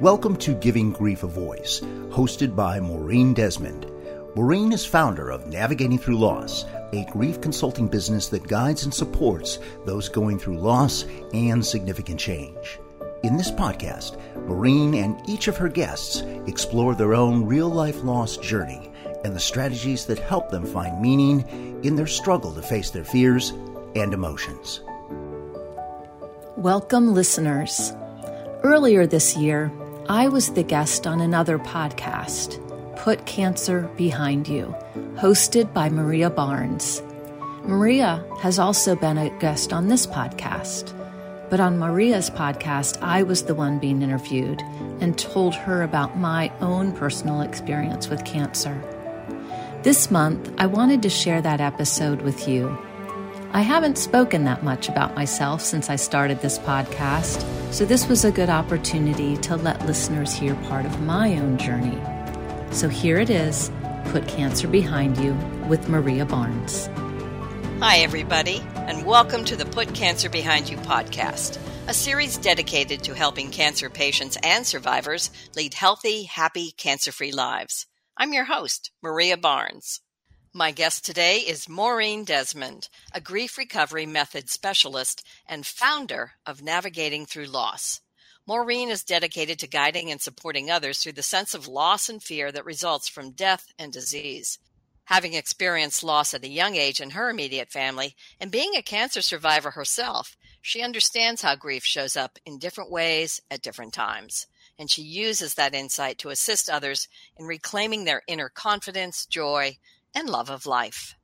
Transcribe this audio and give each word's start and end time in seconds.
Welcome 0.00 0.36
to 0.36 0.54
Giving 0.54 0.92
Grief 0.92 1.24
a 1.24 1.26
Voice, 1.26 1.80
hosted 2.10 2.54
by 2.54 2.78
Maureen 2.78 3.34
Desmond. 3.34 3.90
Maureen 4.36 4.70
is 4.70 4.86
founder 4.86 5.28
of 5.28 5.48
Navigating 5.48 5.98
Through 5.98 6.18
Loss, 6.18 6.66
a 6.92 7.04
grief 7.10 7.40
consulting 7.40 7.88
business 7.88 8.28
that 8.28 8.46
guides 8.46 8.84
and 8.84 8.94
supports 8.94 9.58
those 9.86 10.08
going 10.08 10.38
through 10.38 10.60
loss 10.60 11.04
and 11.34 11.66
significant 11.66 12.20
change. 12.20 12.78
In 13.24 13.36
this 13.36 13.50
podcast, 13.50 14.20
Maureen 14.46 14.94
and 14.94 15.20
each 15.28 15.48
of 15.48 15.56
her 15.56 15.68
guests 15.68 16.20
explore 16.46 16.94
their 16.94 17.14
own 17.14 17.44
real 17.44 17.68
life 17.68 18.04
loss 18.04 18.36
journey 18.36 18.92
and 19.24 19.34
the 19.34 19.40
strategies 19.40 20.06
that 20.06 20.20
help 20.20 20.48
them 20.48 20.64
find 20.64 21.02
meaning 21.02 21.80
in 21.82 21.96
their 21.96 22.06
struggle 22.06 22.52
to 22.52 22.62
face 22.62 22.90
their 22.90 23.02
fears 23.02 23.50
and 23.96 24.14
emotions. 24.14 24.80
Welcome, 26.56 27.14
listeners. 27.14 27.92
Earlier 28.62 29.06
this 29.06 29.36
year, 29.36 29.72
I 30.10 30.28
was 30.28 30.52
the 30.52 30.62
guest 30.62 31.06
on 31.06 31.20
another 31.20 31.58
podcast, 31.58 32.56
Put 32.96 33.26
Cancer 33.26 33.90
Behind 33.98 34.48
You, 34.48 34.74
hosted 35.16 35.74
by 35.74 35.90
Maria 35.90 36.30
Barnes. 36.30 37.02
Maria 37.64 38.24
has 38.40 38.58
also 38.58 38.96
been 38.96 39.18
a 39.18 39.28
guest 39.38 39.70
on 39.74 39.88
this 39.88 40.06
podcast. 40.06 40.94
But 41.50 41.60
on 41.60 41.78
Maria's 41.78 42.30
podcast, 42.30 43.02
I 43.02 43.22
was 43.22 43.42
the 43.42 43.54
one 43.54 43.78
being 43.78 44.00
interviewed 44.00 44.62
and 45.00 45.18
told 45.18 45.54
her 45.54 45.82
about 45.82 46.16
my 46.16 46.50
own 46.62 46.92
personal 46.92 47.42
experience 47.42 48.08
with 48.08 48.24
cancer. 48.24 48.82
This 49.82 50.10
month, 50.10 50.50
I 50.56 50.64
wanted 50.64 51.02
to 51.02 51.10
share 51.10 51.42
that 51.42 51.60
episode 51.60 52.22
with 52.22 52.48
you. 52.48 52.78
I 53.50 53.62
haven't 53.62 53.96
spoken 53.96 54.44
that 54.44 54.62
much 54.62 54.90
about 54.90 55.14
myself 55.14 55.62
since 55.62 55.88
I 55.88 55.96
started 55.96 56.42
this 56.42 56.58
podcast, 56.58 57.42
so 57.72 57.86
this 57.86 58.06
was 58.06 58.26
a 58.26 58.30
good 58.30 58.50
opportunity 58.50 59.38
to 59.38 59.56
let 59.56 59.86
listeners 59.86 60.34
hear 60.34 60.54
part 60.66 60.84
of 60.84 61.00
my 61.00 61.32
own 61.38 61.56
journey. 61.56 61.98
So 62.72 62.90
here 62.90 63.18
it 63.18 63.30
is 63.30 63.70
Put 64.10 64.28
Cancer 64.28 64.68
Behind 64.68 65.16
You 65.16 65.32
with 65.66 65.88
Maria 65.88 66.26
Barnes. 66.26 66.90
Hi, 67.80 68.00
everybody, 68.00 68.62
and 68.74 69.06
welcome 69.06 69.46
to 69.46 69.56
the 69.56 69.64
Put 69.64 69.94
Cancer 69.94 70.28
Behind 70.28 70.68
You 70.68 70.76
podcast, 70.76 71.58
a 71.88 71.94
series 71.94 72.36
dedicated 72.36 73.02
to 73.04 73.14
helping 73.14 73.50
cancer 73.50 73.88
patients 73.88 74.36
and 74.42 74.66
survivors 74.66 75.30
lead 75.56 75.72
healthy, 75.72 76.24
happy, 76.24 76.72
cancer 76.72 77.12
free 77.12 77.32
lives. 77.32 77.86
I'm 78.14 78.34
your 78.34 78.44
host, 78.44 78.90
Maria 79.02 79.38
Barnes. 79.38 80.02
My 80.54 80.70
guest 80.70 81.04
today 81.04 81.40
is 81.40 81.68
Maureen 81.68 82.24
Desmond, 82.24 82.88
a 83.12 83.20
grief 83.20 83.58
recovery 83.58 84.06
method 84.06 84.48
specialist 84.48 85.22
and 85.46 85.66
founder 85.66 86.32
of 86.46 86.62
Navigating 86.62 87.26
Through 87.26 87.48
Loss. 87.48 88.00
Maureen 88.46 88.88
is 88.88 89.04
dedicated 89.04 89.58
to 89.58 89.66
guiding 89.66 90.10
and 90.10 90.22
supporting 90.22 90.70
others 90.70 91.00
through 91.00 91.12
the 91.12 91.22
sense 91.22 91.52
of 91.52 91.68
loss 91.68 92.08
and 92.08 92.22
fear 92.22 92.50
that 92.50 92.64
results 92.64 93.08
from 93.08 93.32
death 93.32 93.66
and 93.78 93.92
disease. 93.92 94.58
Having 95.04 95.34
experienced 95.34 96.02
loss 96.02 96.32
at 96.32 96.44
a 96.44 96.48
young 96.48 96.76
age 96.76 96.98
in 96.98 97.10
her 97.10 97.28
immediate 97.28 97.70
family 97.70 98.16
and 98.40 98.50
being 98.50 98.74
a 98.74 98.82
cancer 98.82 99.20
survivor 99.20 99.72
herself, 99.72 100.34
she 100.62 100.80
understands 100.80 101.42
how 101.42 101.56
grief 101.56 101.84
shows 101.84 102.16
up 102.16 102.38
in 102.46 102.58
different 102.58 102.90
ways 102.90 103.42
at 103.50 103.60
different 103.60 103.92
times. 103.92 104.46
And 104.78 104.90
she 104.90 105.02
uses 105.02 105.54
that 105.54 105.74
insight 105.74 106.16
to 106.18 106.30
assist 106.30 106.70
others 106.70 107.06
in 107.36 107.44
reclaiming 107.44 108.04
their 108.04 108.22
inner 108.26 108.48
confidence, 108.48 109.26
joy, 109.26 109.76
and 110.14 110.28
love 110.28 110.50
of 110.50 110.66
life. 110.66 111.14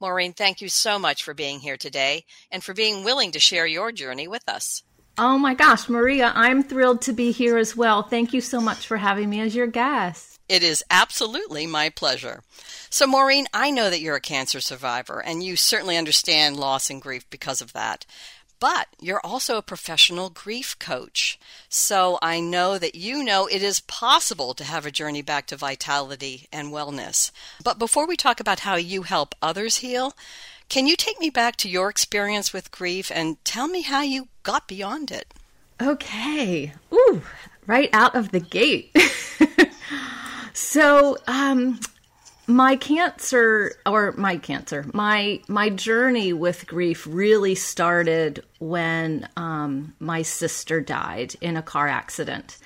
Maureen, 0.00 0.32
thank 0.32 0.60
you 0.60 0.68
so 0.68 0.98
much 0.98 1.22
for 1.22 1.34
being 1.34 1.60
here 1.60 1.76
today 1.76 2.24
and 2.50 2.64
for 2.64 2.72
being 2.72 3.04
willing 3.04 3.32
to 3.32 3.38
share 3.38 3.66
your 3.66 3.92
journey 3.92 4.26
with 4.26 4.48
us. 4.48 4.82
Oh 5.18 5.36
my 5.36 5.52
gosh, 5.52 5.88
Maria, 5.88 6.32
I'm 6.34 6.62
thrilled 6.62 7.02
to 7.02 7.12
be 7.12 7.32
here 7.32 7.58
as 7.58 7.76
well. 7.76 8.02
Thank 8.02 8.32
you 8.32 8.40
so 8.40 8.60
much 8.60 8.86
for 8.86 8.96
having 8.96 9.28
me 9.28 9.40
as 9.40 9.54
your 9.54 9.66
guest. 9.66 10.38
It 10.48 10.62
is 10.62 10.82
absolutely 10.90 11.66
my 11.66 11.90
pleasure. 11.90 12.42
So, 12.88 13.06
Maureen, 13.06 13.46
I 13.52 13.70
know 13.70 13.90
that 13.90 14.00
you're 14.00 14.16
a 14.16 14.20
cancer 14.20 14.60
survivor, 14.60 15.20
and 15.20 15.44
you 15.44 15.54
certainly 15.56 15.96
understand 15.96 16.56
loss 16.56 16.90
and 16.90 17.00
grief 17.00 17.28
because 17.30 17.60
of 17.60 17.72
that 17.74 18.06
but 18.60 18.88
you're 19.00 19.24
also 19.24 19.56
a 19.56 19.62
professional 19.62 20.30
grief 20.30 20.78
coach. 20.78 21.38
So 21.68 22.18
I 22.22 22.40
know 22.40 22.78
that 22.78 22.94
you 22.94 23.24
know 23.24 23.46
it 23.46 23.62
is 23.62 23.80
possible 23.80 24.54
to 24.54 24.64
have 24.64 24.86
a 24.86 24.90
journey 24.90 25.22
back 25.22 25.46
to 25.46 25.56
vitality 25.56 26.46
and 26.52 26.68
wellness. 26.68 27.32
But 27.64 27.78
before 27.78 28.06
we 28.06 28.16
talk 28.16 28.38
about 28.38 28.60
how 28.60 28.76
you 28.76 29.02
help 29.02 29.34
others 29.40 29.78
heal, 29.78 30.14
can 30.68 30.86
you 30.86 30.94
take 30.94 31.18
me 31.18 31.30
back 31.30 31.56
to 31.56 31.68
your 31.68 31.88
experience 31.88 32.52
with 32.52 32.70
grief 32.70 33.10
and 33.12 33.42
tell 33.44 33.66
me 33.66 33.82
how 33.82 34.02
you 34.02 34.28
got 34.42 34.68
beyond 34.68 35.10
it? 35.10 35.34
Okay. 35.82 36.72
Ooh, 36.92 37.22
right 37.66 37.88
out 37.92 38.14
of 38.14 38.30
the 38.30 38.40
gate. 38.40 38.94
so, 40.52 41.16
um, 41.26 41.80
my 42.50 42.76
cancer 42.76 43.72
or 43.86 44.12
my 44.12 44.36
cancer 44.36 44.84
my 44.92 45.40
my 45.48 45.70
journey 45.70 46.32
with 46.32 46.66
grief 46.66 47.06
really 47.08 47.54
started 47.54 48.44
when 48.58 49.28
um, 49.36 49.94
my 50.00 50.22
sister 50.22 50.80
died 50.80 51.34
in 51.40 51.56
a 51.56 51.62
car 51.62 51.88
accident. 51.88 52.58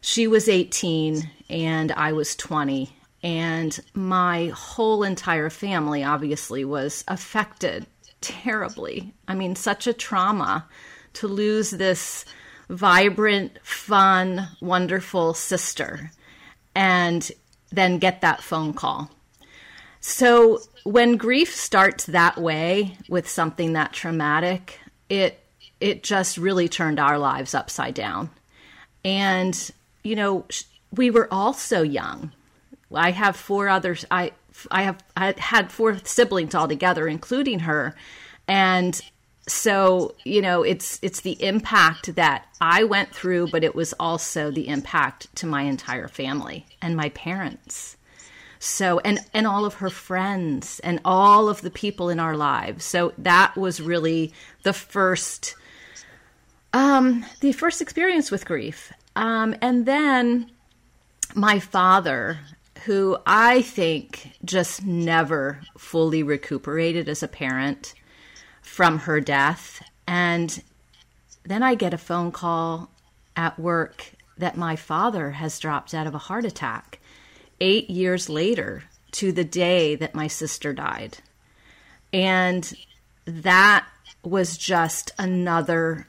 She 0.00 0.26
was 0.26 0.48
18 0.48 1.28
and 1.48 1.92
i 1.92 2.12
was 2.12 2.36
20 2.36 2.94
and 3.22 3.80
my 3.94 4.52
whole 4.54 5.02
entire 5.02 5.50
family 5.50 6.04
obviously 6.04 6.64
was 6.64 7.02
affected 7.08 7.86
terribly. 8.20 9.14
I 9.26 9.34
mean 9.34 9.56
such 9.56 9.86
a 9.86 9.92
trauma 9.92 10.66
to 11.14 11.26
lose 11.26 11.70
this 11.70 12.24
vibrant 12.68 13.58
fun 13.62 14.48
wonderful 14.60 15.34
sister. 15.34 16.10
And 16.74 17.30
then 17.70 17.98
get 17.98 18.20
that 18.20 18.42
phone 18.42 18.72
call. 18.72 19.10
So 20.00 20.60
when 20.84 21.16
grief 21.16 21.54
starts 21.54 22.06
that 22.06 22.38
way 22.38 22.96
with 23.08 23.28
something 23.28 23.72
that 23.72 23.92
traumatic, 23.92 24.78
it 25.08 25.40
it 25.80 26.02
just 26.02 26.38
really 26.38 26.68
turned 26.68 26.98
our 26.98 27.18
lives 27.18 27.54
upside 27.54 27.94
down. 27.94 28.30
And 29.04 29.70
you 30.02 30.16
know, 30.16 30.44
we 30.92 31.10
were 31.10 31.28
all 31.32 31.52
so 31.52 31.82
young. 31.82 32.32
I 32.94 33.10
have 33.10 33.36
four 33.36 33.68
others. 33.68 34.04
I 34.10 34.32
I 34.70 34.82
have 34.82 35.02
I 35.16 35.34
had 35.36 35.72
four 35.72 35.98
siblings 36.04 36.54
altogether, 36.54 37.08
including 37.08 37.60
her, 37.60 37.94
and 38.46 39.00
so 39.46 40.14
you 40.24 40.42
know 40.42 40.62
it's 40.62 40.98
it's 41.02 41.20
the 41.20 41.40
impact 41.42 42.16
that 42.16 42.46
i 42.60 42.82
went 42.82 43.14
through 43.14 43.46
but 43.46 43.62
it 43.62 43.76
was 43.76 43.92
also 44.00 44.50
the 44.50 44.66
impact 44.66 45.34
to 45.36 45.46
my 45.46 45.62
entire 45.62 46.08
family 46.08 46.66
and 46.82 46.96
my 46.96 47.08
parents. 47.10 47.96
So 48.58 49.00
and 49.00 49.18
and 49.34 49.46
all 49.46 49.64
of 49.64 49.74
her 49.74 49.90
friends 49.90 50.80
and 50.80 51.00
all 51.04 51.48
of 51.48 51.60
the 51.60 51.70
people 51.70 52.08
in 52.08 52.18
our 52.18 52.36
lives. 52.36 52.84
So 52.84 53.12
that 53.18 53.56
was 53.56 53.80
really 53.80 54.32
the 54.62 54.72
first 54.72 55.54
um 56.72 57.24
the 57.40 57.52
first 57.52 57.82
experience 57.82 58.30
with 58.30 58.46
grief. 58.46 58.92
Um 59.14 59.54
and 59.60 59.84
then 59.86 60.50
my 61.34 61.58
father 61.58 62.38
who 62.84 63.18
i 63.26 63.62
think 63.62 64.30
just 64.44 64.84
never 64.84 65.60
fully 65.76 66.22
recuperated 66.22 67.08
as 67.08 67.22
a 67.22 67.28
parent 67.28 67.94
from 68.66 68.98
her 68.98 69.20
death. 69.20 69.82
And 70.06 70.62
then 71.44 71.62
I 71.62 71.74
get 71.76 71.94
a 71.94 71.98
phone 71.98 72.32
call 72.32 72.90
at 73.36 73.58
work 73.58 74.12
that 74.36 74.56
my 74.56 74.76
father 74.76 75.30
has 75.30 75.58
dropped 75.58 75.94
out 75.94 76.06
of 76.06 76.14
a 76.14 76.18
heart 76.18 76.44
attack 76.44 76.98
eight 77.60 77.88
years 77.88 78.28
later 78.28 78.82
to 79.12 79.32
the 79.32 79.44
day 79.44 79.94
that 79.94 80.14
my 80.14 80.26
sister 80.26 80.72
died. 80.72 81.18
And 82.12 82.70
that 83.24 83.86
was 84.22 84.58
just 84.58 85.12
another 85.18 86.06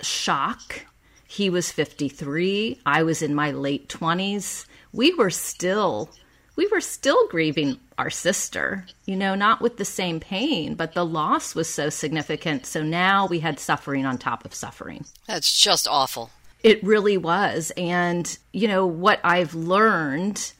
shock. 0.00 0.84
He 1.26 1.48
was 1.48 1.70
53. 1.70 2.80
I 2.84 3.02
was 3.04 3.22
in 3.22 3.34
my 3.34 3.52
late 3.52 3.88
20s. 3.88 4.66
We 4.92 5.14
were 5.14 5.30
still 5.30 6.10
we 6.54 6.66
were 6.66 6.82
still 6.82 7.28
grieving 7.28 7.78
our 8.02 8.10
sister, 8.10 8.84
you 9.06 9.14
know, 9.14 9.36
not 9.36 9.60
with 9.60 9.76
the 9.76 9.84
same 9.84 10.18
pain, 10.18 10.74
but 10.74 10.92
the 10.92 11.06
loss 11.06 11.54
was 11.54 11.68
so 11.68 11.88
significant. 11.88 12.66
So 12.66 12.82
now 12.82 13.28
we 13.28 13.38
had 13.38 13.60
suffering 13.60 14.04
on 14.04 14.18
top 14.18 14.44
of 14.44 14.52
suffering. 14.52 15.04
That's 15.28 15.56
just 15.60 15.86
awful. 15.86 16.30
It 16.64 16.82
really 16.82 17.16
was. 17.16 17.70
And, 17.76 18.36
you 18.52 18.66
know, 18.66 18.84
what 18.84 19.20
I've 19.22 19.54
learned 19.54 20.52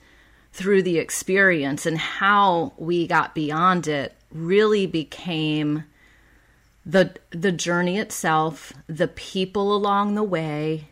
through 0.52 0.84
the 0.84 0.98
experience 0.98 1.84
and 1.84 1.98
how 1.98 2.74
we 2.76 3.08
got 3.08 3.34
beyond 3.34 3.88
it 3.88 4.14
really 4.30 4.86
became 4.86 5.82
the 6.86 7.16
the 7.30 7.52
journey 7.52 7.98
itself, 7.98 8.72
the 8.86 9.08
people 9.08 9.74
along 9.74 10.14
the 10.14 10.22
way, 10.22 10.88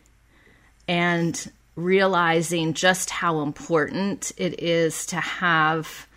and 0.88 1.52
realizing 1.76 2.74
just 2.74 3.10
how 3.10 3.40
important 3.40 4.32
it 4.36 4.60
is 4.60 5.06
to 5.06 5.16
have 5.16 6.08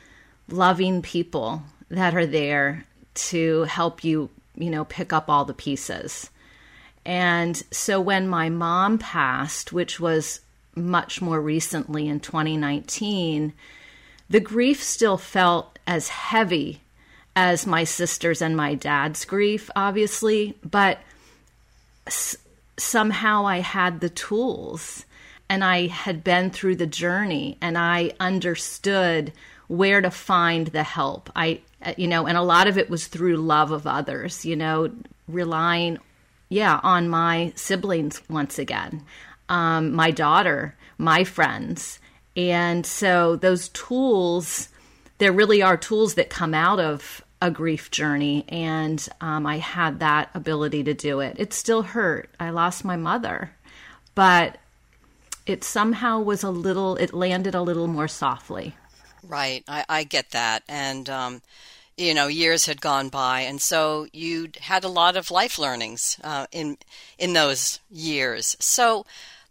loving 0.49 1.01
people 1.01 1.63
that 1.89 2.15
are 2.15 2.25
there 2.25 2.85
to 3.13 3.63
help 3.63 4.03
you, 4.03 4.29
you 4.55 4.69
know, 4.69 4.85
pick 4.85 5.13
up 5.13 5.29
all 5.29 5.45
the 5.45 5.53
pieces. 5.53 6.29
And 7.05 7.61
so 7.71 7.99
when 7.99 8.27
my 8.27 8.49
mom 8.49 8.97
passed, 8.97 9.73
which 9.73 9.99
was 9.99 10.39
much 10.75 11.21
more 11.21 11.39
recently 11.39 12.07
in 12.07 12.19
2019, 12.19 13.53
the 14.29 14.39
grief 14.39 14.81
still 14.81 15.17
felt 15.17 15.77
as 15.85 16.07
heavy 16.07 16.81
as 17.35 17.67
my 17.67 17.83
sister's 17.83 18.41
and 18.41 18.55
my 18.55 18.73
dad's 18.75 19.25
grief, 19.25 19.69
obviously, 19.75 20.57
but 20.63 20.99
s- 22.07 22.37
somehow 22.77 23.45
I 23.45 23.59
had 23.59 23.99
the 23.99 24.09
tools 24.09 25.05
and 25.49 25.63
I 25.63 25.87
had 25.87 26.23
been 26.23 26.49
through 26.51 26.77
the 26.77 26.87
journey 26.87 27.57
and 27.61 27.77
I 27.77 28.13
understood 28.19 29.33
where 29.67 30.01
to 30.01 30.11
find 30.11 30.67
the 30.67 30.83
help. 30.83 31.29
I, 31.35 31.61
you 31.97 32.07
know, 32.07 32.27
and 32.27 32.37
a 32.37 32.41
lot 32.41 32.67
of 32.67 32.77
it 32.77 32.89
was 32.89 33.07
through 33.07 33.37
love 33.37 33.71
of 33.71 33.87
others, 33.87 34.45
you 34.45 34.55
know, 34.55 34.91
relying, 35.27 35.99
yeah, 36.49 36.79
on 36.83 37.07
my 37.09 37.53
siblings 37.55 38.21
once 38.29 38.59
again, 38.59 39.03
um, 39.49 39.93
my 39.93 40.11
daughter, 40.11 40.75
my 40.97 41.23
friends. 41.23 41.99
And 42.35 42.85
so 42.85 43.35
those 43.35 43.69
tools, 43.69 44.69
there 45.17 45.31
really 45.31 45.61
are 45.61 45.77
tools 45.77 46.15
that 46.15 46.29
come 46.29 46.53
out 46.53 46.79
of 46.79 47.23
a 47.41 47.51
grief 47.51 47.91
journey. 47.91 48.45
And 48.47 49.05
um, 49.21 49.45
I 49.45 49.57
had 49.57 49.99
that 49.99 50.29
ability 50.33 50.83
to 50.85 50.93
do 50.93 51.19
it. 51.19 51.35
It 51.39 51.53
still 51.53 51.83
hurt. 51.83 52.29
I 52.39 52.49
lost 52.49 52.85
my 52.85 52.95
mother, 52.95 53.53
but 54.15 54.57
it 55.45 55.63
somehow 55.63 56.21
was 56.21 56.43
a 56.43 56.49
little, 56.49 56.95
it 56.95 57.13
landed 57.13 57.53
a 57.53 57.61
little 57.61 57.87
more 57.87 58.07
softly. 58.07 58.75
Right. 59.25 59.63
I, 59.67 59.85
I 59.87 60.03
get 60.03 60.31
that. 60.31 60.63
And, 60.67 61.09
um, 61.09 61.41
you 61.97 62.13
know, 62.13 62.27
years 62.27 62.65
had 62.65 62.81
gone 62.81 63.09
by, 63.09 63.41
and 63.41 63.61
so 63.61 64.07
you 64.11 64.49
had 64.61 64.83
a 64.83 64.87
lot 64.89 65.15
of 65.15 65.29
life 65.29 65.59
learnings 65.59 66.19
uh, 66.23 66.47
in 66.51 66.77
in 67.19 67.33
those 67.33 67.79
years. 67.89 68.55
So 68.59 69.05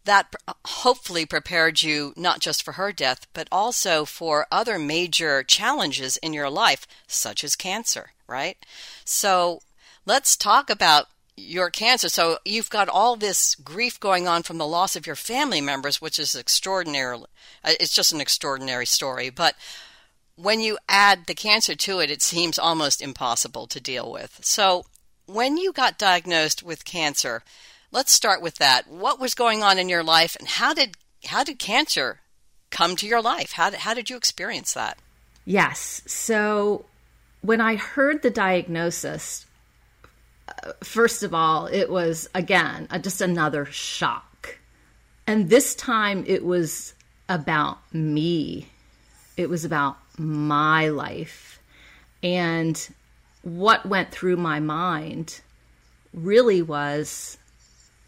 that 0.04 0.34
hopefully 0.66 1.24
prepared 1.24 1.82
you 1.82 2.12
not 2.16 2.40
just 2.40 2.64
for 2.64 2.72
her 2.72 2.90
death, 2.90 3.28
but 3.32 3.46
also 3.52 4.04
for 4.04 4.46
other 4.50 4.76
major 4.78 5.44
challenges 5.44 6.16
in 6.16 6.32
your 6.32 6.50
life, 6.50 6.86
such 7.06 7.44
as 7.44 7.54
cancer. 7.54 8.10
Right. 8.26 8.56
So 9.04 9.60
let's 10.04 10.36
talk 10.36 10.68
about 10.68 11.06
your 11.36 11.70
cancer. 11.70 12.08
So 12.08 12.38
you've 12.44 12.70
got 12.70 12.88
all 12.88 13.16
this 13.16 13.54
grief 13.54 13.98
going 13.98 14.28
on 14.28 14.42
from 14.42 14.58
the 14.58 14.66
loss 14.66 14.96
of 14.96 15.06
your 15.06 15.16
family 15.16 15.60
members, 15.60 16.00
which 16.00 16.18
is 16.18 16.34
extraordinary. 16.34 17.18
Uh, 17.64 17.72
it's 17.80 17.94
just 17.94 18.12
an 18.12 18.20
extraordinary 18.20 18.86
story. 18.86 19.30
But 19.30 19.54
when 20.36 20.60
you 20.60 20.78
add 20.88 21.26
the 21.26 21.34
cancer 21.34 21.74
to 21.74 22.00
it, 22.00 22.10
it 22.10 22.22
seems 22.22 22.58
almost 22.58 23.02
impossible 23.02 23.66
to 23.68 23.80
deal 23.80 24.10
with. 24.10 24.40
So 24.42 24.84
when 25.26 25.56
you 25.56 25.72
got 25.72 25.98
diagnosed 25.98 26.62
with 26.62 26.84
cancer, 26.84 27.42
let's 27.90 28.12
start 28.12 28.42
with 28.42 28.56
that. 28.56 28.88
What 28.88 29.20
was 29.20 29.34
going 29.34 29.62
on 29.62 29.78
in 29.78 29.88
your 29.88 30.04
life, 30.04 30.36
and 30.38 30.48
how 30.48 30.74
did 30.74 30.96
how 31.26 31.44
did 31.44 31.58
cancer 31.58 32.20
come 32.70 32.96
to 32.96 33.06
your 33.06 33.22
life? 33.22 33.52
How 33.52 33.70
did, 33.70 33.80
how 33.80 33.94
did 33.94 34.10
you 34.10 34.16
experience 34.16 34.74
that? 34.74 34.98
Yes. 35.44 36.02
So 36.06 36.84
when 37.42 37.60
I 37.60 37.76
heard 37.76 38.22
the 38.22 38.30
diagnosis, 38.30 39.46
first 40.82 41.22
of 41.22 41.34
all, 41.34 41.66
it 41.66 41.90
was 41.90 42.28
again 42.34 42.88
just 43.00 43.20
another 43.20 43.64
shock. 43.66 44.58
And 45.26 45.48
this 45.48 45.74
time 45.74 46.24
it 46.26 46.44
was 46.44 46.94
about 47.28 47.78
me, 47.92 48.68
it 49.36 49.48
was 49.48 49.64
about 49.64 49.96
my 50.18 50.88
life. 50.88 51.60
And 52.22 52.88
what 53.42 53.86
went 53.86 54.10
through 54.10 54.36
my 54.36 54.60
mind 54.60 55.40
really 56.12 56.62
was 56.62 57.38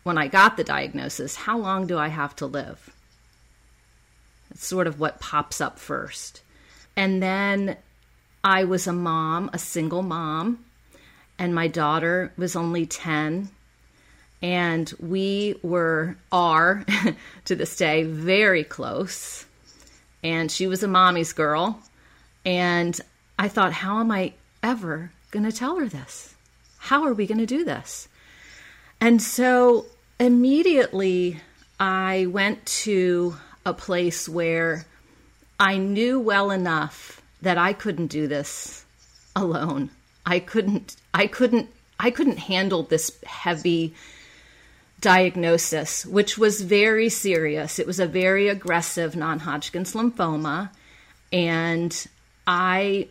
when 0.03 0.19
I 0.19 0.29
got 0.29 0.57
the 0.57 0.65
diagnosis 0.65 1.35
how 1.35 1.59
long 1.59 1.87
do 1.87 1.99
I 1.99 2.09
have 2.09 2.37
to 2.37 2.47
live? 2.47 2.91
It's 4.51 4.67
sort 4.67 4.87
of 4.87 5.01
what 5.01 5.21
pops 5.21 5.61
up 5.61 5.79
first. 5.79 6.43
And 6.97 7.23
then 7.23 7.77
I 8.45 8.65
was 8.65 8.87
a 8.87 8.93
mom, 8.93 9.51
a 9.53 9.59
single 9.59 10.03
mom 10.03 10.65
and 11.39 11.55
my 11.55 11.69
daughter 11.69 12.33
was 12.37 12.57
only 12.57 12.87
10 12.87 13.49
and 14.43 14.93
we 15.01 15.57
were 15.63 16.17
are 16.31 16.85
to 17.47 17.57
this 17.57 17.77
day 17.77 18.03
very 18.03 18.63
close. 18.63 19.47
And 20.23 20.51
she 20.51 20.67
was 20.67 20.83
a 20.83 20.89
mommy's 20.89 21.33
girl 21.33 21.81
and 22.45 23.01
i 23.39 23.49
thought 23.49 23.73
how 23.73 24.01
am 24.01 24.11
i 24.11 24.33
ever 24.63 25.11
going 25.31 25.45
to 25.45 25.53
tell 25.53 25.77
her 25.77 25.89
this? 25.89 26.35
How 26.79 27.05
are 27.05 27.15
we 27.15 27.27
going 27.27 27.39
to 27.39 27.47
do 27.47 27.65
this? 27.65 28.09
And 29.01 29.21
so 29.21 29.87
immediately 30.21 31.41
i 31.81 32.27
went 32.27 32.65
to 32.67 33.37
a 33.67 33.75
place 33.75 34.29
where 34.29 34.87
i 35.59 35.77
knew 35.77 36.21
well 36.21 36.53
enough 36.53 37.21
that 37.43 37.59
i 37.59 37.73
couldn't 37.73 38.07
do 38.07 38.29
this 38.29 38.85
alone 39.35 39.91
I 40.27 40.39
couldn't 40.39 40.97
I 41.13 41.27
couldn't 41.27 41.69
I 41.99 42.11
couldn't 42.11 42.39
handle 42.39 42.83
this 42.83 43.19
heavy 43.25 43.95
diagnosis, 45.01 46.07
which 46.07 46.39
was 46.39 46.63
very 46.63 47.09
serious. 47.09 47.79
It 47.79 47.87
was 47.87 48.01
a 48.01 48.07
very 48.07 48.49
aggressive 48.49 49.15
non-Hodgkin's 49.15 49.93
lymphoma 49.93 50.71
and 51.33 52.07
I 52.47 53.09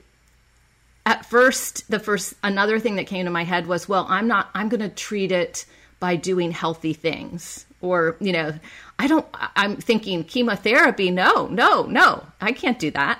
at 1.05 1.25
first 1.25 1.89
the 1.89 1.99
first 1.99 2.33
another 2.43 2.79
thing 2.79 2.95
that 2.95 3.07
came 3.07 3.25
to 3.25 3.31
my 3.31 3.43
head 3.43 3.67
was, 3.67 3.87
well, 3.87 4.05
I'm 4.09 4.27
not 4.27 4.49
I'm 4.53 4.69
going 4.69 4.81
to 4.81 4.89
treat 4.89 5.31
it 5.31 5.65
by 5.99 6.15
doing 6.15 6.51
healthy 6.51 6.93
things 6.93 7.65
or, 7.81 8.15
you 8.19 8.31
know, 8.31 8.53
I 8.97 9.07
don't 9.07 9.27
I'm 9.55 9.75
thinking 9.77 10.23
chemotherapy, 10.23 11.11
no, 11.11 11.47
no, 11.47 11.83
no. 11.83 12.25
I 12.41 12.53
can't 12.53 12.79
do 12.79 12.91
that. 12.91 13.19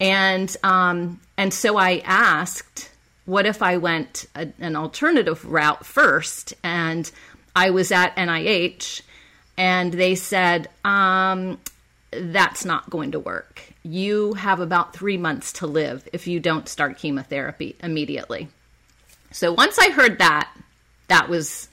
And 0.00 0.56
um 0.62 1.20
and 1.36 1.52
so 1.52 1.76
I 1.76 2.02
asked 2.04 2.90
what 3.26 3.44
if 3.44 3.62
I 3.62 3.76
went 3.76 4.26
a, 4.34 4.48
an 4.58 4.76
alternative 4.76 5.44
route 5.44 5.84
first 5.84 6.54
and 6.62 7.10
I 7.54 7.70
was 7.70 7.92
at 7.92 8.16
NIH 8.16 9.02
and 9.58 9.92
they 9.92 10.14
said, 10.14 10.68
um, 10.84 11.58
that's 12.10 12.64
not 12.64 12.88
going 12.88 13.12
to 13.12 13.20
work. 13.20 13.62
You 13.82 14.34
have 14.34 14.60
about 14.60 14.94
three 14.94 15.16
months 15.16 15.52
to 15.54 15.66
live 15.66 16.08
if 16.12 16.26
you 16.26 16.40
don't 16.40 16.68
start 16.68 16.98
chemotherapy 16.98 17.76
immediately. 17.82 18.48
So 19.32 19.52
once 19.52 19.78
I 19.78 19.90
heard 19.90 20.18
that, 20.18 20.50
that 21.08 21.28
was 21.28 21.68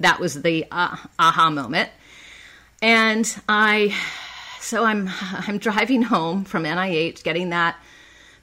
that 0.00 0.20
was 0.20 0.42
the 0.42 0.66
uh, 0.70 0.96
aha 1.18 1.50
moment, 1.50 1.90
and 2.80 3.40
I 3.48 3.94
so 4.60 4.84
I'm 4.84 5.08
I'm 5.20 5.58
driving 5.58 6.02
home 6.02 6.44
from 6.44 6.64
NIH, 6.64 7.22
getting 7.22 7.50
that 7.50 7.76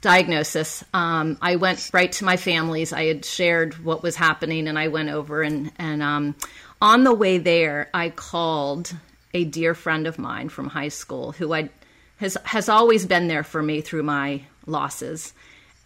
diagnosis, 0.00 0.84
um, 0.94 1.38
I 1.40 1.56
went 1.56 1.90
right 1.92 2.12
to 2.12 2.24
my 2.24 2.36
family's. 2.36 2.92
I 2.92 3.04
had 3.04 3.24
shared 3.24 3.84
what 3.84 4.02
was 4.02 4.16
happening, 4.16 4.68
and 4.68 4.78
I 4.78 4.88
went 4.88 5.10
over 5.10 5.42
and 5.42 5.72
and 5.78 6.02
um, 6.02 6.34
on 6.80 7.04
the 7.04 7.14
way 7.14 7.38
there, 7.38 7.88
I 7.94 8.10
called 8.10 8.94
a 9.32 9.44
dear 9.44 9.74
friend 9.74 10.06
of 10.06 10.18
mine 10.18 10.48
from 10.48 10.68
high 10.68 10.88
school 10.88 11.32
who 11.32 11.52
I 11.52 11.70
has 12.18 12.36
has 12.44 12.68
always 12.68 13.06
been 13.06 13.28
there 13.28 13.44
for 13.44 13.62
me 13.62 13.80
through 13.80 14.02
my 14.02 14.42
losses, 14.66 15.32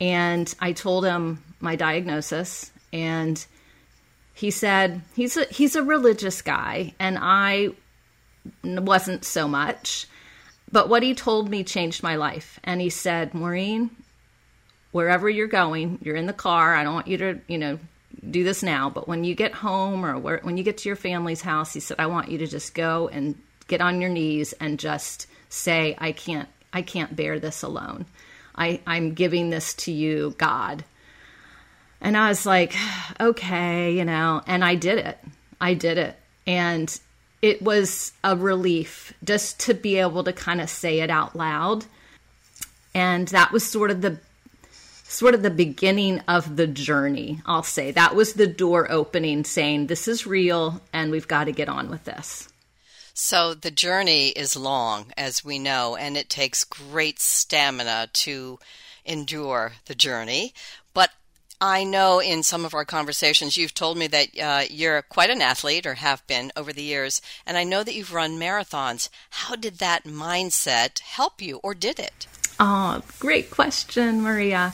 and 0.00 0.52
I 0.60 0.72
told 0.72 1.04
him 1.04 1.42
my 1.60 1.76
diagnosis, 1.76 2.70
and 2.92 3.44
he 4.34 4.50
said 4.50 5.02
he's 5.14 5.36
a 5.36 5.44
he's 5.44 5.76
a 5.76 5.82
religious 5.82 6.42
guy, 6.42 6.94
and 6.98 7.18
I 7.20 7.70
wasn't 8.64 9.24
so 9.24 9.46
much. 9.46 10.06
But 10.72 10.88
what 10.88 11.02
he 11.02 11.14
told 11.14 11.50
me 11.50 11.64
changed 11.64 12.02
my 12.02 12.16
life. 12.16 12.60
And 12.62 12.80
he 12.80 12.90
said, 12.90 13.34
Maureen, 13.34 13.90
wherever 14.92 15.28
you're 15.28 15.48
going, 15.48 15.98
you're 16.02 16.16
in 16.16 16.26
the 16.26 16.32
car. 16.32 16.74
I 16.74 16.84
don't 16.84 16.94
want 16.94 17.08
you 17.08 17.18
to, 17.18 17.40
you 17.48 17.58
know, 17.58 17.78
do 18.28 18.44
this 18.44 18.62
now, 18.62 18.90
but 18.90 19.08
when 19.08 19.24
you 19.24 19.34
get 19.34 19.52
home 19.52 20.04
or 20.04 20.18
where, 20.18 20.40
when 20.42 20.56
you 20.56 20.64
get 20.64 20.78
to 20.78 20.88
your 20.88 20.96
family's 20.96 21.42
house, 21.42 21.72
he 21.72 21.80
said, 21.80 21.96
I 21.98 22.06
want 22.06 22.30
you 22.30 22.38
to 22.38 22.46
just 22.46 22.74
go 22.74 23.08
and 23.08 23.40
get 23.66 23.80
on 23.80 24.00
your 24.00 24.10
knees 24.10 24.52
and 24.54 24.78
just 24.78 25.26
say, 25.48 25.96
I 25.98 26.12
can't, 26.12 26.48
I 26.72 26.82
can't 26.82 27.14
bear 27.14 27.38
this 27.38 27.62
alone. 27.62 28.06
I, 28.54 28.80
I'm 28.86 29.14
giving 29.14 29.50
this 29.50 29.74
to 29.74 29.92
you, 29.92 30.34
God. 30.38 30.84
And 32.00 32.16
I 32.16 32.28
was 32.28 32.44
like, 32.46 32.74
okay, 33.20 33.92
you 33.92 34.04
know, 34.04 34.42
and 34.46 34.64
I 34.64 34.74
did 34.74 34.98
it. 34.98 35.18
I 35.60 35.74
did 35.74 35.98
it. 35.98 36.16
And 36.46 36.98
it 37.42 37.62
was 37.62 38.12
a 38.22 38.36
relief 38.36 39.14
just 39.24 39.60
to 39.60 39.74
be 39.74 39.96
able 39.96 40.24
to 40.24 40.32
kind 40.32 40.60
of 40.60 40.68
say 40.68 41.00
it 41.00 41.10
out 41.10 41.34
loud. 41.34 41.86
And 42.94 43.28
that 43.28 43.52
was 43.52 43.64
sort 43.64 43.90
of 43.90 44.02
the 44.02 44.18
sort 45.04 45.34
of 45.34 45.42
the 45.42 45.50
beginning 45.50 46.20
of 46.28 46.56
the 46.56 46.68
journey, 46.68 47.40
I'll 47.44 47.64
say. 47.64 47.90
That 47.90 48.14
was 48.14 48.34
the 48.34 48.46
door 48.46 48.90
opening 48.90 49.42
saying 49.44 49.86
this 49.86 50.06
is 50.06 50.26
real 50.26 50.80
and 50.92 51.10
we've 51.10 51.26
got 51.26 51.44
to 51.44 51.52
get 51.52 51.68
on 51.68 51.90
with 51.90 52.04
this. 52.04 52.48
So 53.12 53.54
the 53.54 53.72
journey 53.72 54.28
is 54.28 54.56
long, 54.56 55.12
as 55.16 55.44
we 55.44 55.58
know, 55.58 55.96
and 55.96 56.16
it 56.16 56.30
takes 56.30 56.64
great 56.64 57.18
stamina 57.18 58.08
to 58.12 58.58
endure 59.04 59.72
the 59.86 59.94
journey. 59.94 60.54
I 61.60 61.84
know 61.84 62.20
in 62.20 62.42
some 62.42 62.64
of 62.64 62.72
our 62.72 62.86
conversations 62.86 63.56
you've 63.56 63.74
told 63.74 63.98
me 63.98 64.06
that 64.06 64.28
uh, 64.38 64.64
you're 64.70 65.02
quite 65.02 65.28
an 65.28 65.42
athlete 65.42 65.84
or 65.84 65.94
have 65.94 66.26
been 66.26 66.50
over 66.56 66.72
the 66.72 66.82
years, 66.82 67.20
and 67.46 67.58
I 67.58 67.64
know 67.64 67.84
that 67.84 67.94
you've 67.94 68.14
run 68.14 68.38
marathons. 68.38 69.10
How 69.28 69.56
did 69.56 69.78
that 69.78 70.04
mindset 70.04 71.00
help 71.00 71.42
you, 71.42 71.60
or 71.62 71.74
did 71.74 71.98
it? 71.98 72.26
Oh, 72.58 73.02
great 73.18 73.50
question, 73.50 74.22
Maria. 74.22 74.72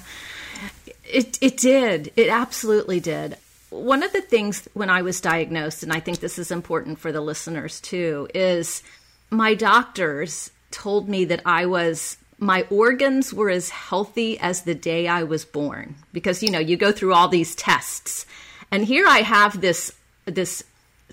It, 1.05 1.39
it 1.41 1.57
did. 1.57 2.13
It 2.17 2.29
absolutely 2.29 3.01
did. 3.01 3.37
One 3.71 4.03
of 4.03 4.13
the 4.13 4.21
things 4.21 4.69
when 4.75 4.91
I 4.91 5.03
was 5.03 5.21
diagnosed, 5.21 5.83
and 5.83 5.93
I 5.93 6.01
think 6.01 6.21
this 6.21 6.39
is 6.39 6.51
important 6.51 7.01
for 7.01 7.11
the 7.11 7.21
listeners 7.21 7.81
too, 7.81 8.29
is 8.33 8.83
my 9.29 9.55
doctors 9.55 10.51
told 10.71 11.09
me 11.09 11.25
that 11.25 11.43
I 11.45 11.67
was 11.67 12.17
my 12.39 12.67
organs 12.71 13.33
were 13.33 13.51
as 13.51 13.71
healthy 13.71 14.39
as 14.39 14.63
the 14.63 14.75
day 14.75 15.09
I 15.09 15.23
was 15.23 15.45
born 15.45 15.97
because 16.13 16.43
you 16.43 16.51
know 16.51 16.59
you 16.59 16.77
go 16.77 16.93
through 16.93 17.15
all 17.15 17.29
these 17.29 17.55
tests 17.55 18.27
and 18.71 18.85
here 18.85 19.07
I 19.07 19.19
have 19.19 19.61
this 19.61 19.93
this 20.27 20.65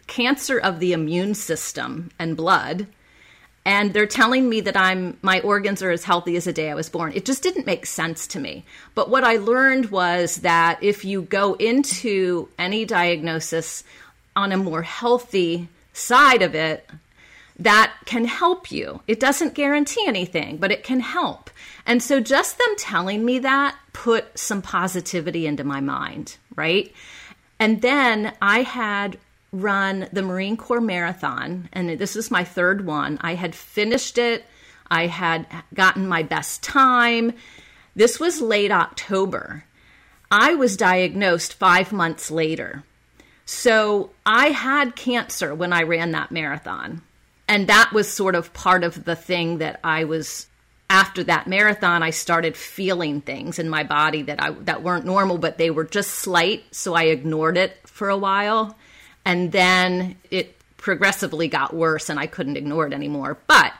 cancer 0.07 0.59
of 0.59 0.79
the 0.79 0.91
immune 0.91 1.33
system 1.33 2.11
and 2.19 2.35
blood 2.35 2.87
and 3.65 3.93
they're 3.93 4.05
telling 4.05 4.49
me 4.49 4.61
that 4.61 4.75
I'm 4.75 5.17
my 5.21 5.39
organs 5.39 5.81
are 5.81 5.91
as 5.91 6.03
healthy 6.03 6.35
as 6.35 6.45
the 6.45 6.53
day 6.53 6.69
I 6.69 6.75
was 6.75 6.89
born. 6.89 7.13
It 7.13 7.25
just 7.25 7.43
didn't 7.43 7.65
make 7.65 7.85
sense 7.85 8.27
to 8.27 8.39
me. 8.39 8.65
But 8.93 9.09
what 9.09 9.23
I 9.23 9.37
learned 9.37 9.89
was 9.89 10.37
that 10.37 10.83
if 10.83 11.05
you 11.05 11.21
go 11.21 11.53
into 11.53 12.49
any 12.59 12.83
diagnosis 12.83 13.83
on 14.35 14.51
a 14.51 14.57
more 14.57 14.81
healthy 14.81 15.69
side 15.93 16.41
of 16.41 16.55
it, 16.55 16.89
that 17.59 17.93
can 18.05 18.25
help 18.25 18.71
you. 18.71 19.01
It 19.07 19.19
doesn't 19.19 19.53
guarantee 19.53 20.05
anything, 20.07 20.57
but 20.57 20.71
it 20.71 20.83
can 20.83 20.99
help. 20.99 21.49
And 21.85 22.01
so 22.01 22.19
just 22.19 22.57
them 22.57 22.75
telling 22.77 23.23
me 23.23 23.39
that 23.39 23.77
put 23.93 24.37
some 24.37 24.61
positivity 24.61 25.45
into 25.45 25.63
my 25.63 25.79
mind, 25.79 26.37
right? 26.55 26.91
And 27.59 27.81
then 27.81 28.33
I 28.41 28.63
had 28.63 29.17
run 29.51 30.07
the 30.11 30.23
Marine 30.23 30.57
Corps 30.57 30.81
Marathon, 30.81 31.69
and 31.71 31.89
this 31.99 32.15
is 32.15 32.31
my 32.31 32.43
third 32.43 32.85
one. 32.85 33.19
I 33.21 33.35
had 33.35 33.53
finished 33.53 34.17
it, 34.17 34.45
I 34.89 35.07
had 35.07 35.45
gotten 35.73 36.07
my 36.07 36.23
best 36.23 36.63
time. 36.63 37.33
This 37.95 38.19
was 38.19 38.41
late 38.41 38.71
October. 38.71 39.65
I 40.31 40.55
was 40.55 40.75
diagnosed 40.75 41.53
five 41.53 41.91
months 41.91 42.31
later. 42.31 42.83
So 43.45 44.11
I 44.25 44.47
had 44.47 44.95
cancer 44.95 45.53
when 45.53 45.73
I 45.73 45.83
ran 45.83 46.11
that 46.11 46.31
marathon 46.31 47.01
and 47.47 47.67
that 47.67 47.91
was 47.93 48.11
sort 48.11 48.35
of 48.35 48.53
part 48.53 48.83
of 48.83 49.03
the 49.03 49.15
thing 49.15 49.59
that 49.59 49.79
I 49.83 50.05
was 50.05 50.47
after 50.89 51.23
that 51.23 51.47
marathon 51.47 52.03
I 52.03 52.11
started 52.11 52.55
feeling 52.55 53.21
things 53.21 53.57
in 53.57 53.69
my 53.69 53.83
body 53.83 54.21
that 54.23 54.41
I 54.41 54.51
that 54.51 54.83
weren't 54.83 55.05
normal 55.05 55.37
but 55.37 55.57
they 55.57 55.69
were 55.69 55.85
just 55.85 56.11
slight 56.11 56.63
so 56.71 56.93
I 56.93 57.03
ignored 57.03 57.57
it 57.57 57.77
for 57.87 58.09
a 58.09 58.17
while. 58.17 58.77
And 59.25 59.51
then 59.53 60.17
it 60.29 60.57
progressively 60.77 61.47
got 61.47 61.73
worse 61.73 62.09
and 62.09 62.19
I 62.19 62.27
couldn't 62.27 62.57
ignore 62.57 62.85
it 62.85 62.93
anymore. 62.93 63.37
But 63.47 63.73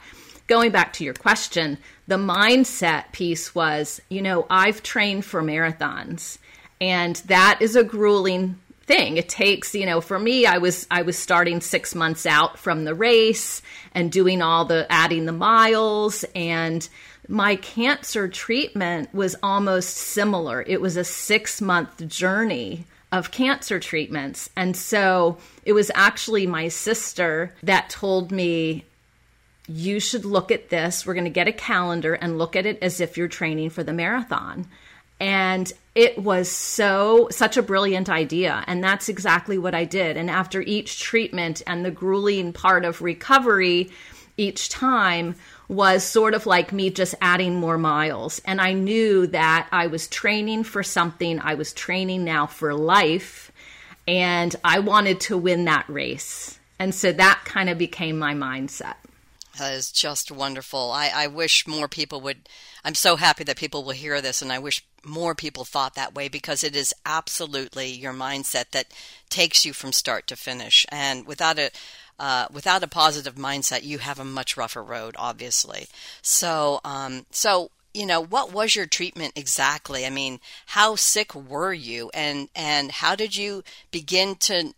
going 0.48 0.72
back 0.72 0.94
to 0.94 1.04
your 1.04 1.14
question 1.14 1.78
the 2.08 2.18
mindset 2.18 3.12
piece 3.12 3.54
was 3.54 4.02
you 4.10 4.22
know 4.22 4.46
I've 4.50 4.84
trained 4.84 5.26
for 5.26 5.42
marathons 5.42 6.38
and 6.82 7.16
that 7.28 7.60
is 7.62 7.76
a 7.76 7.84
grueling 7.84 8.60
thing. 8.84 9.18
It 9.18 9.30
takes, 9.30 9.74
you 9.74 9.86
know, 9.86 10.02
for 10.02 10.20
me, 10.20 10.46
I 10.46 10.58
was 10.58 10.88
I 10.92 11.02
was 11.04 11.18
starting 11.18 11.62
six 11.62 11.96
months 11.96 12.26
out 12.26 12.60
from 12.60 12.84
the 12.84 12.96
race 12.96 13.62
and 13.94 14.12
doing 14.12 14.42
all 14.42 14.66
the 14.66 14.86
adding 14.90 15.26
the 15.26 15.32
miles 15.32 16.26
and 16.36 16.88
my 17.28 17.56
cancer 17.56 18.28
treatment 18.28 19.14
was 19.14 19.36
almost 19.42 19.96
similar. 19.96 20.62
It 20.62 20.82
was 20.82 20.98
a 20.98 21.04
six 21.04 21.62
month 21.62 22.06
journey 22.08 22.86
of 23.12 23.32
cancer 23.32 23.80
treatments. 23.80 24.50
And 24.58 24.76
so 24.76 25.38
it 25.64 25.74
was 25.74 25.92
actually 25.94 26.48
my 26.48 26.68
sister 26.68 27.54
that 27.64 27.90
told 27.90 28.32
me, 28.32 28.86
you 29.68 30.00
should 30.00 30.26
look 30.26 30.52
at 30.52 30.70
this. 30.70 31.06
We're 31.06 31.14
going 31.14 31.24
to 31.24 31.30
get 31.30 31.48
a 31.48 31.54
calendar 31.54 32.16
and 32.16 32.38
look 32.38 32.56
at 32.56 32.66
it 32.66 32.80
as 32.82 33.00
if 33.00 33.16
you're 33.16 33.30
training 33.30 33.70
for 33.70 33.84
the 33.84 33.94
marathon. 33.94 34.68
And 35.24 35.72
it 35.96 36.20
was 36.20 36.52
so 36.52 37.30
such 37.32 37.56
a 37.56 37.62
brilliant 37.62 38.10
idea. 38.10 38.62
And 38.68 38.84
that's 38.84 39.08
exactly 39.08 39.58
what 39.58 39.74
i 39.74 39.86
did. 39.86 40.18
And 40.18 40.30
after 40.30 40.62
each 40.62 41.00
treatment 41.00 41.62
and 41.66 41.86
the 41.86 41.92
grueling 41.92 42.52
part 42.52 42.84
of 42.84 43.02
recovery 43.02 43.90
each 44.36 44.68
time 44.68 45.36
was 45.70 46.04
sort 46.04 46.34
of 46.34 46.46
like 46.46 46.74
me 46.74 46.90
just 46.90 47.16
adding 47.22 47.56
more 47.56 47.78
miles. 47.78 48.42
And 48.44 48.60
i 48.60 48.74
knew 48.74 49.26
that 49.28 49.70
i 49.72 49.88
was 49.88 50.10
training 50.10 50.66
for 50.66 50.84
something. 50.84 51.40
I 51.40 51.54
was 51.54 51.72
training 51.72 52.26
now 52.26 52.46
for 52.46 52.74
life. 52.74 53.50
And 54.06 54.54
i 54.62 54.80
wanted 54.80 55.22
to 55.22 55.38
win 55.38 55.64
that 55.66 55.88
race. 55.88 56.60
And 56.80 56.94
so 56.94 57.14
that 57.14 57.44
kind 57.46 57.70
of 57.70 57.78
became 57.78 58.20
my 58.20 58.34
mindset 58.34 58.96
that 59.58 59.74
is 59.74 59.92
just 59.92 60.32
wonderful 60.32 60.92
i, 60.92 61.12
I 61.14 61.28
wish 61.28 61.68
more 61.68 61.88
people 61.88 62.22
would 62.22 62.50
i'm 62.84 62.96
so 62.96 63.16
happy 63.16 63.44
that 63.46 63.58
people 63.58 63.84
will 63.84 63.92
hear 63.92 64.22
this 64.22 64.42
and 64.42 64.52
i 64.52 64.60
wish 64.60 64.84
more 65.06 65.36
people 65.36 65.66
thought 65.66 65.96
that 65.96 66.16
way 66.16 66.28
because 66.28 66.64
it 66.64 66.76
is 66.76 66.94
absolutely 67.06 67.88
your 67.88 68.14
mindset 68.14 68.72
that 68.72 68.88
takes 69.30 69.66
you 69.66 69.74
from 69.74 69.92
start 69.92 70.28
to 70.28 70.36
finish. 70.36 70.86
And 70.90 71.26
without 71.26 71.60
a 71.60 71.72
uh, 72.20 72.46
without 72.52 72.84
a 72.84 72.88
positive 72.88 73.36
mindset, 73.36 73.84
you 73.84 73.98
have 73.98 74.20
a 74.20 74.26
much 74.26 74.56
rougher 74.56 74.84
road, 74.84 75.16
obviously. 75.18 75.88
So, 76.22 76.80
um, 76.86 77.26
so 77.32 77.72
you 77.94 78.06
know, 78.06 78.22
what 78.22 78.54
was 78.54 78.76
your 78.76 78.86
treatment 78.86 79.34
exactly? 79.36 80.06
I 80.06 80.10
mean, 80.10 80.40
how 80.68 80.96
sick 80.96 81.34
were 81.36 81.74
you, 81.74 82.12
and 82.14 82.50
and 82.56 82.92
how 82.92 83.16
did 83.16 83.36
you 83.36 83.64
begin 83.92 84.36
to 84.36 84.74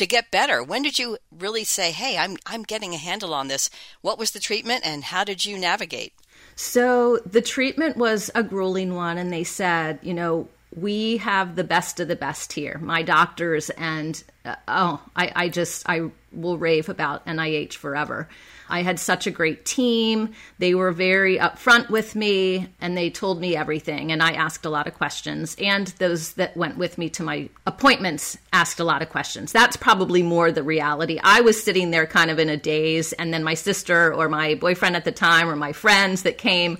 to 0.00 0.06
get 0.06 0.30
better? 0.30 0.62
When 0.62 0.82
did 0.82 0.98
you 0.98 1.18
really 1.30 1.64
say, 1.64 1.92
"Hey, 1.92 2.18
I'm 2.18 2.36
I'm 2.46 2.64
getting 2.64 2.94
a 2.94 2.98
handle 2.98 3.32
on 3.32 3.48
this"? 3.48 3.70
What 4.00 4.18
was 4.18 4.32
the 4.32 4.40
treatment, 4.40 4.84
and 4.84 5.04
how 5.04 5.24
did 5.24 5.44
you 5.44 5.56
navigate? 5.56 6.12
So 6.56 7.18
the 7.18 7.40
treatment 7.40 7.96
was 7.96 8.30
a 8.34 8.42
grueling 8.42 8.94
one, 8.94 9.16
and 9.16 9.32
they 9.32 9.44
said, 9.44 9.98
you 10.02 10.12
know, 10.12 10.48
we 10.76 11.18
have 11.18 11.56
the 11.56 11.64
best 11.64 12.00
of 12.00 12.08
the 12.08 12.16
best 12.16 12.52
here. 12.52 12.78
My 12.82 13.02
doctors 13.02 13.70
and 13.70 14.22
uh, 14.44 14.56
oh, 14.68 15.02
I, 15.16 15.32
I 15.34 15.48
just 15.48 15.88
I 15.88 16.10
will 16.32 16.58
rave 16.58 16.88
about 16.88 17.26
NIH 17.26 17.74
forever. 17.74 18.28
I 18.70 18.82
had 18.82 18.98
such 18.98 19.26
a 19.26 19.30
great 19.30 19.64
team. 19.64 20.32
They 20.58 20.74
were 20.74 20.92
very 20.92 21.38
upfront 21.38 21.90
with 21.90 22.14
me 22.14 22.68
and 22.80 22.96
they 22.96 23.10
told 23.10 23.40
me 23.40 23.56
everything. 23.56 24.12
And 24.12 24.22
I 24.22 24.32
asked 24.32 24.64
a 24.64 24.70
lot 24.70 24.86
of 24.86 24.94
questions. 24.94 25.56
And 25.60 25.88
those 25.98 26.34
that 26.34 26.56
went 26.56 26.78
with 26.78 26.96
me 26.96 27.10
to 27.10 27.22
my 27.22 27.48
appointments 27.66 28.38
asked 28.52 28.80
a 28.80 28.84
lot 28.84 29.02
of 29.02 29.10
questions. 29.10 29.52
That's 29.52 29.76
probably 29.76 30.22
more 30.22 30.52
the 30.52 30.62
reality. 30.62 31.18
I 31.22 31.40
was 31.40 31.62
sitting 31.62 31.90
there 31.90 32.06
kind 32.06 32.30
of 32.30 32.38
in 32.38 32.48
a 32.48 32.56
daze. 32.56 33.12
And 33.14 33.34
then 33.34 33.44
my 33.44 33.54
sister 33.54 34.14
or 34.14 34.28
my 34.28 34.54
boyfriend 34.54 34.96
at 34.96 35.04
the 35.04 35.12
time 35.12 35.48
or 35.48 35.56
my 35.56 35.72
friends 35.72 36.22
that 36.22 36.38
came, 36.38 36.78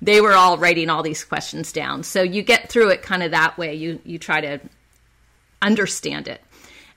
they 0.00 0.20
were 0.20 0.32
all 0.32 0.58
writing 0.58 0.90
all 0.90 1.02
these 1.02 1.24
questions 1.24 1.72
down. 1.72 2.02
So 2.02 2.22
you 2.22 2.42
get 2.42 2.68
through 2.68 2.90
it 2.90 3.02
kind 3.02 3.22
of 3.22 3.32
that 3.32 3.58
way. 3.58 3.74
You, 3.74 4.00
you 4.04 4.18
try 4.18 4.40
to 4.40 4.60
understand 5.60 6.28
it. 6.28 6.40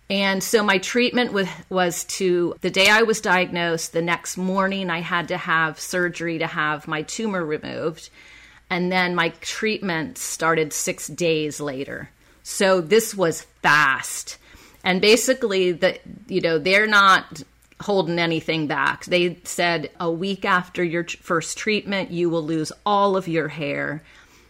And 0.09 0.43
so 0.43 0.61
my 0.61 0.77
treatment 0.77 1.33
was, 1.33 1.47
was 1.69 2.03
to 2.05 2.55
the 2.61 2.69
day 2.69 2.89
I 2.89 3.01
was 3.03 3.21
diagnosed, 3.21 3.91
the 3.91 4.03
next 4.03 4.37
morning 4.37 4.89
I 4.89 4.99
had 4.99 5.29
to 5.29 5.37
have 5.37 5.79
surgery 5.79 6.37
to 6.39 6.47
have 6.47 6.87
my 6.87 7.01
tumor 7.01 7.43
removed. 7.43 8.09
And 8.69 8.91
then 8.91 9.15
my 9.15 9.29
treatment 9.41 10.17
started 10.17 10.73
six 10.73 11.07
days 11.07 11.59
later. 11.59 12.09
So 12.43 12.81
this 12.81 13.15
was 13.15 13.41
fast. 13.63 14.37
And 14.83 15.01
basically, 15.01 15.71
the, 15.71 15.99
you 16.27 16.41
know, 16.41 16.59
they're 16.59 16.87
not 16.87 17.41
holding 17.81 18.19
anything 18.19 18.67
back. 18.67 19.05
They 19.05 19.39
said 19.43 19.89
a 19.99 20.11
week 20.11 20.45
after 20.45 20.83
your 20.83 21.03
first 21.03 21.57
treatment, 21.57 22.11
you 22.11 22.29
will 22.29 22.43
lose 22.43 22.71
all 22.85 23.17
of 23.17 23.27
your 23.27 23.47
hair, 23.47 24.03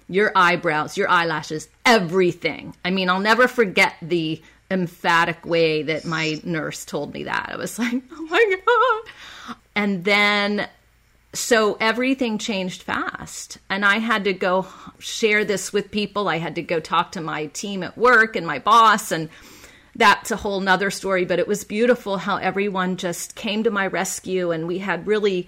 your 0.10 0.34
eyebrows, 0.36 0.98
your 0.98 1.10
eyelashes, 1.10 1.70
everything. 1.86 2.76
I 2.84 2.92
mean, 2.92 3.10
I'll 3.10 3.20
never 3.22 3.48
forget 3.48 3.96
the 4.02 4.42
emphatic 4.72 5.46
way 5.46 5.84
that 5.84 6.06
my 6.06 6.40
nurse 6.44 6.86
told 6.86 7.14
me 7.14 7.24
that. 7.24 7.50
I 7.52 7.58
was 7.58 7.78
like, 7.78 8.02
oh 8.12 8.22
my 8.30 8.56
God. 8.66 9.56
And 9.76 10.04
then, 10.04 10.68
so 11.34 11.78
everything 11.80 12.38
changed 12.38 12.84
fast. 12.84 13.58
And 13.70 13.86
I 13.86 14.00
had 14.00 14.24
to 14.24 14.34
go 14.34 14.68
share 15.00 15.46
this 15.46 15.72
with 15.72 15.92
people. 15.92 16.28
I 16.28 16.38
had 16.38 16.56
to 16.56 16.62
go 16.62 16.80
talk 16.80 17.12
to 17.14 17.22
my 17.22 17.48
team 17.48 17.84
at 17.84 17.98
work 17.98 18.36
and 18.36 18.48
my 18.48 18.60
boss. 18.60 19.12
And 19.12 19.30
that's 19.96 20.32
a 20.32 20.38
whole 20.38 20.62
nother 20.62 20.90
story. 20.90 21.26
But 21.26 21.40
it 21.40 21.48
was 21.48 21.64
beautiful 21.64 22.18
how 22.18 22.38
everyone 22.38 22.98
just 22.98 23.36
came 23.36 23.64
to 23.64 23.72
my 23.72 23.88
rescue. 23.88 24.52
And 24.52 24.68
we 24.68 24.80
had 24.80 25.06
really 25.06 25.48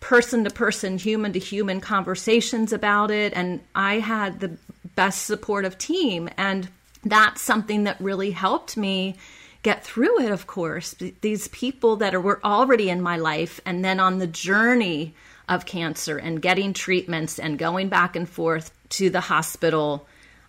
person 0.00 0.44
to 0.44 0.50
person, 0.50 0.98
human 0.98 1.32
to 1.32 1.38
human 1.38 1.80
conversations 1.80 2.72
about 2.72 3.10
it. 3.10 3.32
And 3.34 3.60
I 3.74 3.98
had 3.98 4.40
the 4.40 4.56
best 4.94 5.24
supportive 5.24 5.78
team. 5.78 6.28
And 6.36 6.68
that's 7.04 7.42
something 7.42 7.84
that 7.84 8.00
really 8.00 8.30
helped 8.30 8.76
me 8.76 9.16
get 9.62 9.84
through 9.84 10.20
it 10.20 10.30
of 10.30 10.46
course 10.46 10.94
these 11.20 11.48
people 11.48 11.96
that 11.96 12.14
are, 12.14 12.20
were 12.20 12.40
already 12.44 12.90
in 12.90 13.00
my 13.00 13.16
life 13.16 13.60
and 13.64 13.84
then 13.84 13.98
on 13.98 14.18
the 14.18 14.26
journey 14.26 15.14
of 15.48 15.66
cancer 15.66 16.18
and 16.18 16.42
getting 16.42 16.72
treatments 16.72 17.38
and 17.38 17.58
going 17.58 17.88
back 17.88 18.16
and 18.16 18.28
forth 18.28 18.70
to 18.88 19.10
the 19.10 19.20
hospital 19.20 20.06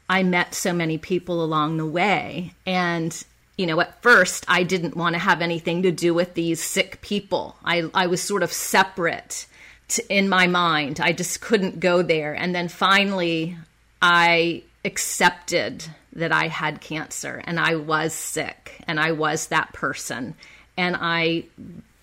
I 0.09 0.23
met 0.23 0.53
so 0.53 0.73
many 0.73 0.97
people 0.97 1.43
along 1.43 1.77
the 1.77 1.85
way. 1.85 2.53
And, 2.65 3.23
you 3.57 3.65
know, 3.65 3.79
at 3.81 4.01
first 4.01 4.45
I 4.47 4.63
didn't 4.63 4.95
want 4.95 5.13
to 5.13 5.19
have 5.19 5.41
anything 5.41 5.83
to 5.83 5.91
do 5.91 6.13
with 6.13 6.33
these 6.33 6.61
sick 6.61 7.01
people. 7.01 7.55
I, 7.63 7.89
I 7.93 8.07
was 8.07 8.21
sort 8.21 8.43
of 8.43 8.53
separate 8.53 9.47
to, 9.89 10.15
in 10.15 10.29
my 10.29 10.47
mind. 10.47 10.99
I 10.99 11.11
just 11.11 11.41
couldn't 11.41 11.79
go 11.79 12.01
there. 12.01 12.33
And 12.33 12.53
then 12.53 12.67
finally, 12.67 13.57
I 14.01 14.63
accepted 14.85 15.83
that 16.13 16.31
I 16.31 16.47
had 16.47 16.79
cancer 16.79 17.41
and 17.43 17.59
I 17.59 17.75
was 17.75 18.13
sick 18.13 18.81
and 18.87 18.99
I 18.99 19.11
was 19.11 19.47
that 19.47 19.73
person. 19.73 20.35
And 20.77 20.95
I 20.99 21.45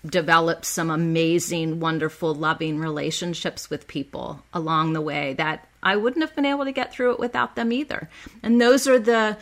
developed 0.05 0.65
some 0.65 0.89
amazing, 0.89 1.79
wonderful, 1.79 2.35
loving 2.35 2.77
relationships 2.77 3.69
with 3.69 3.87
people 3.87 4.43
along 4.53 4.93
the 4.93 5.01
way 5.01 5.33
that 5.35 5.67
I 5.81 5.95
wouldn't 5.95 6.23
have 6.23 6.35
been 6.35 6.45
able 6.45 6.65
to 6.65 6.71
get 6.71 6.91
through 6.91 7.13
it 7.13 7.19
without 7.19 7.55
them 7.55 7.71
either. 7.71 8.09
And 8.41 8.59
those 8.59 8.87
are 8.87 8.99
the 8.99 9.37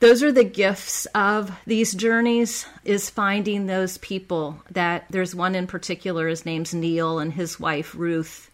those 0.00 0.22
are 0.22 0.30
the 0.30 0.44
gifts 0.44 1.06
of 1.06 1.50
these 1.66 1.92
journeys 1.92 2.66
is 2.84 3.10
finding 3.10 3.66
those 3.66 3.98
people 3.98 4.62
that 4.70 5.06
there's 5.10 5.34
one 5.34 5.56
in 5.56 5.66
particular 5.66 6.28
his 6.28 6.46
name's 6.46 6.72
Neil 6.72 7.18
and 7.18 7.32
his 7.32 7.58
wife 7.58 7.96
Ruth 7.96 8.48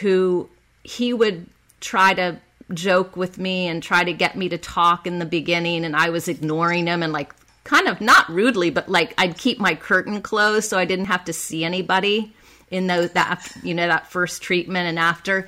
who 0.00 0.48
he 0.82 1.12
would 1.12 1.46
try 1.80 2.14
to 2.14 2.36
joke 2.74 3.16
with 3.16 3.38
me 3.38 3.68
and 3.68 3.82
try 3.82 4.04
to 4.04 4.12
get 4.12 4.36
me 4.36 4.48
to 4.48 4.58
talk 4.58 5.06
in 5.06 5.18
the 5.18 5.26
beginning 5.26 5.84
and 5.84 5.96
I 5.96 6.10
was 6.10 6.28
ignoring 6.28 6.86
him 6.86 7.02
and 7.02 7.12
like 7.12 7.34
kind 7.64 7.88
of 7.88 8.00
not 8.00 8.28
rudely 8.28 8.70
but 8.70 8.88
like 8.88 9.14
I'd 9.18 9.38
keep 9.38 9.58
my 9.58 9.74
curtain 9.74 10.20
closed 10.20 10.68
so 10.68 10.78
I 10.78 10.84
didn't 10.84 11.06
have 11.06 11.24
to 11.26 11.32
see 11.32 11.64
anybody 11.64 12.34
in 12.70 12.86
those 12.86 13.12
that 13.12 13.46
you 13.62 13.74
know 13.74 13.86
that 13.86 14.10
first 14.10 14.42
treatment 14.42 14.88
and 14.88 14.98
after. 14.98 15.46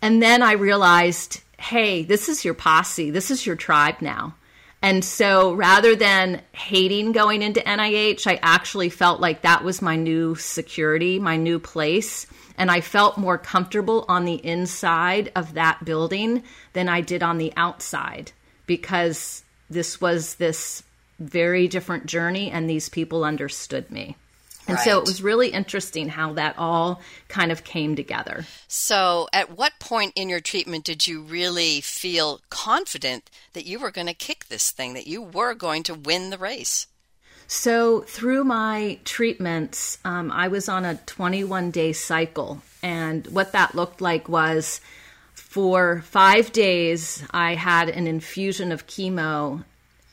And 0.00 0.22
then 0.22 0.42
I 0.42 0.52
realized 0.52 1.40
hey 1.58 2.02
this 2.02 2.28
is 2.28 2.44
your 2.44 2.54
posse. 2.54 3.10
This 3.10 3.30
is 3.30 3.46
your 3.46 3.56
tribe 3.56 4.00
now. 4.00 4.34
And 4.82 5.04
so 5.04 5.54
rather 5.54 5.94
than 5.94 6.42
hating 6.50 7.12
going 7.12 7.40
into 7.40 7.60
NIH, 7.60 8.26
I 8.26 8.40
actually 8.42 8.88
felt 8.88 9.20
like 9.20 9.42
that 9.42 9.62
was 9.62 9.80
my 9.80 9.94
new 9.94 10.34
security, 10.34 11.20
my 11.20 11.36
new 11.36 11.60
place. 11.60 12.26
And 12.62 12.70
I 12.70 12.80
felt 12.80 13.18
more 13.18 13.38
comfortable 13.38 14.04
on 14.06 14.24
the 14.24 14.36
inside 14.36 15.32
of 15.34 15.54
that 15.54 15.84
building 15.84 16.44
than 16.74 16.88
I 16.88 17.00
did 17.00 17.20
on 17.20 17.38
the 17.38 17.52
outside 17.56 18.30
because 18.66 19.42
this 19.68 20.00
was 20.00 20.36
this 20.36 20.84
very 21.18 21.66
different 21.66 22.06
journey 22.06 22.52
and 22.52 22.70
these 22.70 22.88
people 22.88 23.24
understood 23.24 23.90
me. 23.90 24.14
And 24.68 24.76
right. 24.76 24.84
so 24.84 24.96
it 24.98 25.06
was 25.06 25.20
really 25.20 25.48
interesting 25.48 26.08
how 26.08 26.34
that 26.34 26.56
all 26.56 27.00
kind 27.26 27.50
of 27.50 27.64
came 27.64 27.96
together. 27.96 28.46
So, 28.68 29.26
at 29.32 29.56
what 29.56 29.72
point 29.80 30.12
in 30.14 30.28
your 30.28 30.38
treatment 30.38 30.84
did 30.84 31.04
you 31.08 31.20
really 31.20 31.80
feel 31.80 32.42
confident 32.48 33.28
that 33.54 33.66
you 33.66 33.80
were 33.80 33.90
going 33.90 34.06
to 34.06 34.14
kick 34.14 34.46
this 34.46 34.70
thing, 34.70 34.94
that 34.94 35.08
you 35.08 35.20
were 35.20 35.54
going 35.54 35.82
to 35.82 35.94
win 35.94 36.30
the 36.30 36.38
race? 36.38 36.86
So, 37.54 38.00
through 38.00 38.44
my 38.44 38.98
treatments, 39.04 39.98
um, 40.06 40.32
I 40.32 40.48
was 40.48 40.70
on 40.70 40.86
a 40.86 40.94
21 41.04 41.70
day 41.70 41.92
cycle. 41.92 42.62
And 42.82 43.26
what 43.26 43.52
that 43.52 43.74
looked 43.74 44.00
like 44.00 44.26
was 44.26 44.80
for 45.34 46.00
five 46.06 46.50
days, 46.52 47.22
I 47.30 47.54
had 47.54 47.90
an 47.90 48.06
infusion 48.06 48.72
of 48.72 48.86
chemo 48.86 49.64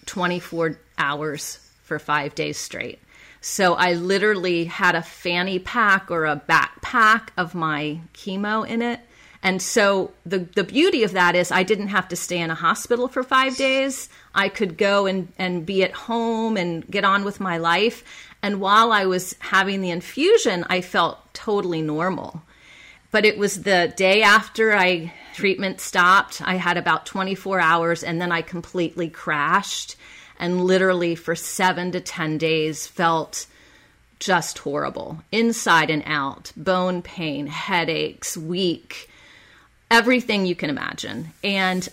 24 0.05 0.79
hours 0.97 1.65
for 1.83 1.97
five 1.97 2.35
days 2.35 2.57
straight. 2.57 2.99
So 3.39 3.73
I 3.73 3.93
literally 3.93 4.65
had 4.65 4.95
a 4.95 5.01
fanny 5.01 5.59
pack 5.59 6.11
or 6.11 6.25
a 6.25 6.43
backpack 6.45 7.29
of 7.37 7.55
my 7.55 8.01
chemo 8.13 8.67
in 8.67 8.81
it. 8.81 8.99
And 9.41 9.61
so 9.61 10.11
the 10.25 10.39
the 10.39 10.63
beauty 10.63 11.03
of 11.03 11.13
that 11.13 11.35
is 11.35 11.51
I 11.51 11.63
didn't 11.63 11.87
have 11.87 12.07
to 12.09 12.15
stay 12.15 12.39
in 12.39 12.49
a 12.49 12.55
hospital 12.55 13.07
for 13.07 13.23
5 13.23 13.55
days. 13.55 14.09
I 14.35 14.49
could 14.49 14.77
go 14.77 15.05
and 15.05 15.31
and 15.37 15.65
be 15.65 15.83
at 15.83 15.93
home 15.93 16.57
and 16.57 16.85
get 16.89 17.05
on 17.05 17.23
with 17.23 17.39
my 17.39 17.57
life. 17.57 18.03
And 18.41 18.59
while 18.61 18.91
I 18.91 19.05
was 19.05 19.35
having 19.39 19.81
the 19.81 19.91
infusion, 19.91 20.65
I 20.69 20.81
felt 20.81 21.33
totally 21.33 21.81
normal. 21.81 22.43
But 23.11 23.25
it 23.25 23.37
was 23.37 23.63
the 23.63 23.93
day 23.95 24.21
after 24.21 24.75
I 24.75 25.13
treatment 25.33 25.79
stopped. 25.79 26.41
I 26.41 26.55
had 26.55 26.77
about 26.77 27.05
24 27.05 27.59
hours 27.59 28.03
and 28.03 28.21
then 28.21 28.31
I 28.31 28.41
completely 28.41 29.09
crashed 29.09 29.95
and 30.37 30.63
literally 30.65 31.15
for 31.15 31.35
seven 31.35 31.91
to 31.91 32.01
10 32.01 32.37
days 32.37 32.87
felt 32.87 33.47
just 34.19 34.59
horrible 34.59 35.23
inside 35.31 35.89
and 35.89 36.03
out 36.05 36.51
bone 36.57 37.01
pain, 37.01 37.47
headaches, 37.47 38.35
weak, 38.35 39.09
everything 39.91 40.45
you 40.45 40.55
can 40.55 40.69
imagine. 40.69 41.31
And 41.43 41.87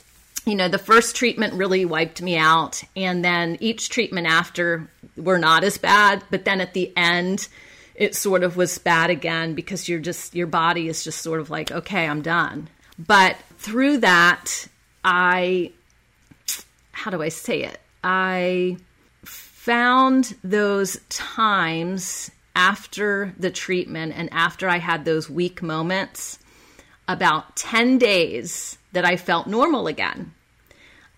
you 0.47 0.55
know, 0.55 0.69
the 0.69 0.79
first 0.79 1.17
treatment 1.17 1.55
really 1.55 1.85
wiped 1.85 2.23
me 2.23 2.37
out. 2.37 2.83
And 2.95 3.25
then 3.25 3.59
each 3.61 3.89
treatment 3.91 4.29
after 4.29 4.89
were 5.17 5.39
not 5.39 5.65
as 5.65 5.77
bad. 5.77 6.23
But 6.31 6.45
then 6.45 6.61
at 6.61 6.73
the 6.73 6.97
end, 6.97 7.49
it 7.97 8.15
sort 8.15 8.45
of 8.45 8.57
was 8.57 8.79
bad 8.79 9.11
again 9.11 9.55
because 9.55 9.89
you're 9.89 9.99
just, 9.99 10.37
your 10.37 10.47
body 10.47 10.89
is 10.89 11.03
just 11.03 11.21
sort 11.21 11.41
of 11.41 11.51
like, 11.51 11.73
okay, 11.73 12.07
I'm 12.07 12.23
done. 12.23 12.69
But 12.97 13.37
through 13.59 13.99
that, 13.99 14.69
I, 15.05 15.73
how 16.93 17.11
do 17.11 17.23
I 17.23 17.29
say 17.29 17.63
it? 17.65 17.81
I 18.05 18.77
found 19.25 20.37
those 20.45 21.01
times 21.09 22.31
after 22.55 23.35
the 23.37 23.51
treatment 23.51 24.15
and 24.17 24.29
after 24.33 24.69
I 24.69 24.79
had 24.79 25.05
those 25.05 25.29
weak 25.29 25.61
moments, 25.61 26.39
about 27.09 27.57
10 27.57 27.99
days 27.99 28.79
that 28.93 29.05
I 29.05 29.17
felt 29.17 29.47
normal 29.47 29.87
again. 29.87 30.33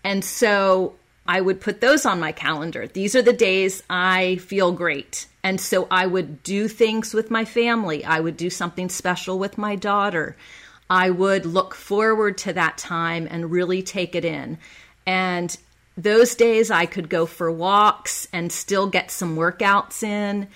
And 0.03 0.23
so 0.23 0.95
I 1.27 1.41
would 1.41 1.61
put 1.61 1.81
those 1.81 2.05
on 2.05 2.19
my 2.19 2.31
calendar. 2.31 2.87
These 2.87 3.15
are 3.15 3.21
the 3.21 3.33
days 3.33 3.83
I 3.89 4.37
feel 4.37 4.71
great. 4.71 5.27
And 5.43 5.61
so 5.61 5.87
I 5.89 6.07
would 6.07 6.43
do 6.43 6.67
things 6.67 7.13
with 7.13 7.31
my 7.31 7.45
family. 7.45 8.03
I 8.03 8.19
would 8.19 8.37
do 8.37 8.49
something 8.49 8.89
special 8.89 9.39
with 9.39 9.57
my 9.57 9.75
daughter. 9.75 10.35
I 10.89 11.11
would 11.11 11.45
look 11.45 11.75
forward 11.75 12.37
to 12.39 12.53
that 12.53 12.77
time 12.77 13.27
and 13.29 13.51
really 13.51 13.83
take 13.83 14.15
it 14.15 14.25
in. 14.25 14.57
And 15.05 15.55
those 15.95 16.35
days 16.35 16.71
I 16.71 16.85
could 16.85 17.09
go 17.09 17.25
for 17.25 17.51
walks 17.51 18.27
and 18.33 18.51
still 18.51 18.87
get 18.87 19.11
some 19.11 19.37
workouts 19.37 20.01
in. 20.01 20.47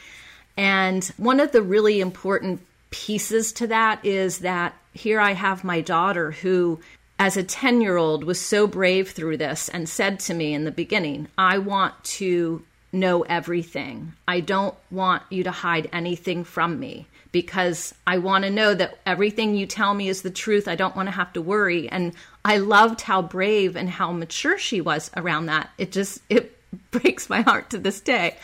And 0.58 1.06
one 1.18 1.40
of 1.40 1.52
the 1.52 1.62
really 1.62 2.02
important 2.02 2.62
pieces 2.90 3.54
to 3.54 3.68
that 3.68 4.04
is 4.06 4.40
that 4.40 4.76
here 4.94 5.20
I 5.20 5.34
have 5.34 5.64
my 5.64 5.82
daughter 5.82 6.32
who, 6.32 6.80
as 7.20 7.38
a 7.38 7.44
10 7.44 7.82
year 7.82 7.98
old, 7.98 8.24
was 8.24 8.40
so 8.40 8.68
brave 8.68 9.12
through 9.12 9.38
this 9.38 9.70
and 9.70 9.88
said 9.88 10.20
to 10.22 10.34
me 10.34 10.54
in 10.54 10.66
the 10.66 10.72
beginning, 10.72 11.28
I 11.38 11.58
want 11.58 12.02
to 12.04 12.64
know 12.92 13.24
everything. 13.24 14.14
I 14.28 14.40
don't 14.40 14.76
want 14.92 15.24
you 15.30 15.44
to 15.44 15.52
hide 15.52 15.90
anything 15.92 16.44
from 16.44 16.80
me 16.80 17.08
because 17.32 17.96
I 18.06 18.20
want 18.20 18.46
to 18.46 18.52
know 18.52 18.76
that 18.76 19.00
everything 19.06 19.56
you 19.56 19.66
tell 19.66 19.94
me 19.94 20.08
is 20.08 20.22
the 20.22 20.30
truth. 20.30 20.68
I 20.68 20.76
don't 20.76 20.96
want 20.96 21.08
to 21.08 21.16
have 21.16 21.34
to 21.34 21.42
worry. 21.42 21.90
And 21.90 22.14
I 22.46 22.58
loved 22.58 23.02
how 23.02 23.24
brave 23.24 23.76
and 23.76 23.90
how 23.90 24.12
mature 24.12 24.60
she 24.60 24.80
was 24.80 25.10
around 25.18 25.48
that. 25.48 25.72
It 25.78 25.92
just 25.92 26.22
it 26.30 26.56
breaks 26.92 27.30
my 27.30 27.42
heart 27.42 27.72
to 27.72 27.80
this 27.80 28.00
day. 28.00 28.38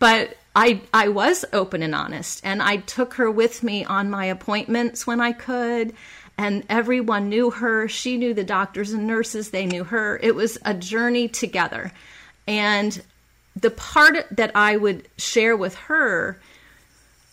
But 0.00 0.36
I 0.54 0.82
I 0.92 1.08
was 1.08 1.44
open 1.52 1.82
and 1.82 1.94
honest 1.94 2.40
and 2.44 2.62
I 2.62 2.78
took 2.78 3.14
her 3.14 3.30
with 3.30 3.62
me 3.62 3.84
on 3.84 4.10
my 4.10 4.26
appointments 4.26 5.06
when 5.06 5.20
I 5.20 5.32
could 5.32 5.94
and 6.38 6.64
everyone 6.68 7.28
knew 7.28 7.50
her. 7.50 7.88
She 7.88 8.16
knew 8.16 8.32
the 8.32 8.44
doctors 8.44 8.92
and 8.92 9.06
nurses, 9.06 9.50
they 9.50 9.66
knew 9.66 9.84
her. 9.84 10.18
It 10.22 10.34
was 10.34 10.56
a 10.64 10.72
journey 10.72 11.28
together. 11.28 11.92
And 12.46 13.02
the 13.56 13.70
part 13.70 14.26
that 14.30 14.52
I 14.54 14.76
would 14.76 15.08
share 15.18 15.56
with 15.56 15.74
her 15.74 16.40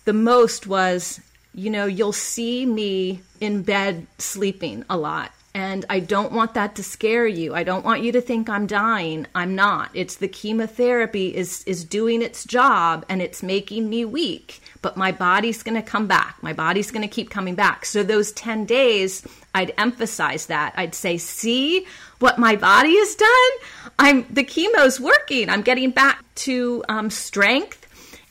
the 0.05 0.13
most 0.13 0.65
was, 0.67 1.19
you 1.53 1.69
know, 1.69 1.85
you'll 1.85 2.13
see 2.13 2.65
me 2.65 3.21
in 3.39 3.63
bed 3.63 4.07
sleeping 4.17 4.83
a 4.89 4.97
lot. 4.97 5.31
And 5.55 5.85
I 5.89 6.01
don't 6.01 6.33
want 6.33 6.53
that 6.55 6.75
to 6.75 6.83
scare 6.83 7.25
you. 7.25 7.55
I 7.55 7.63
don't 7.63 7.85
want 7.85 8.03
you 8.03 8.11
to 8.11 8.19
think 8.19 8.49
I'm 8.49 8.67
dying. 8.67 9.25
I'm 9.33 9.55
not. 9.55 9.89
It's 9.93 10.17
the 10.17 10.27
chemotherapy 10.27 11.33
is 11.33 11.63
is 11.63 11.85
doing 11.85 12.21
its 12.21 12.43
job 12.43 13.05
and 13.07 13.21
it's 13.21 13.41
making 13.41 13.89
me 13.89 14.03
weak, 14.03 14.59
but 14.81 14.97
my 14.97 15.13
body's 15.13 15.63
going 15.63 15.81
to 15.81 15.81
come 15.81 16.07
back. 16.07 16.35
My 16.41 16.51
body's 16.51 16.91
going 16.91 17.03
to 17.03 17.07
keep 17.07 17.29
coming 17.29 17.55
back. 17.55 17.85
So 17.85 18.03
those 18.03 18.33
10 18.33 18.65
days, 18.65 19.25
I'd 19.53 19.73
emphasize 19.77 20.47
that. 20.47 20.73
I'd 20.75 20.93
say, 20.93 21.17
"See 21.17 21.87
what 22.19 22.37
my 22.37 22.57
body 22.57 22.97
has 22.97 23.15
done? 23.15 23.93
I'm 23.97 24.25
the 24.29 24.43
chemo's 24.43 24.99
working. 24.99 25.49
I'm 25.49 25.61
getting 25.61 25.91
back 25.91 26.21
to 26.35 26.83
um, 26.89 27.09
strength 27.09 27.87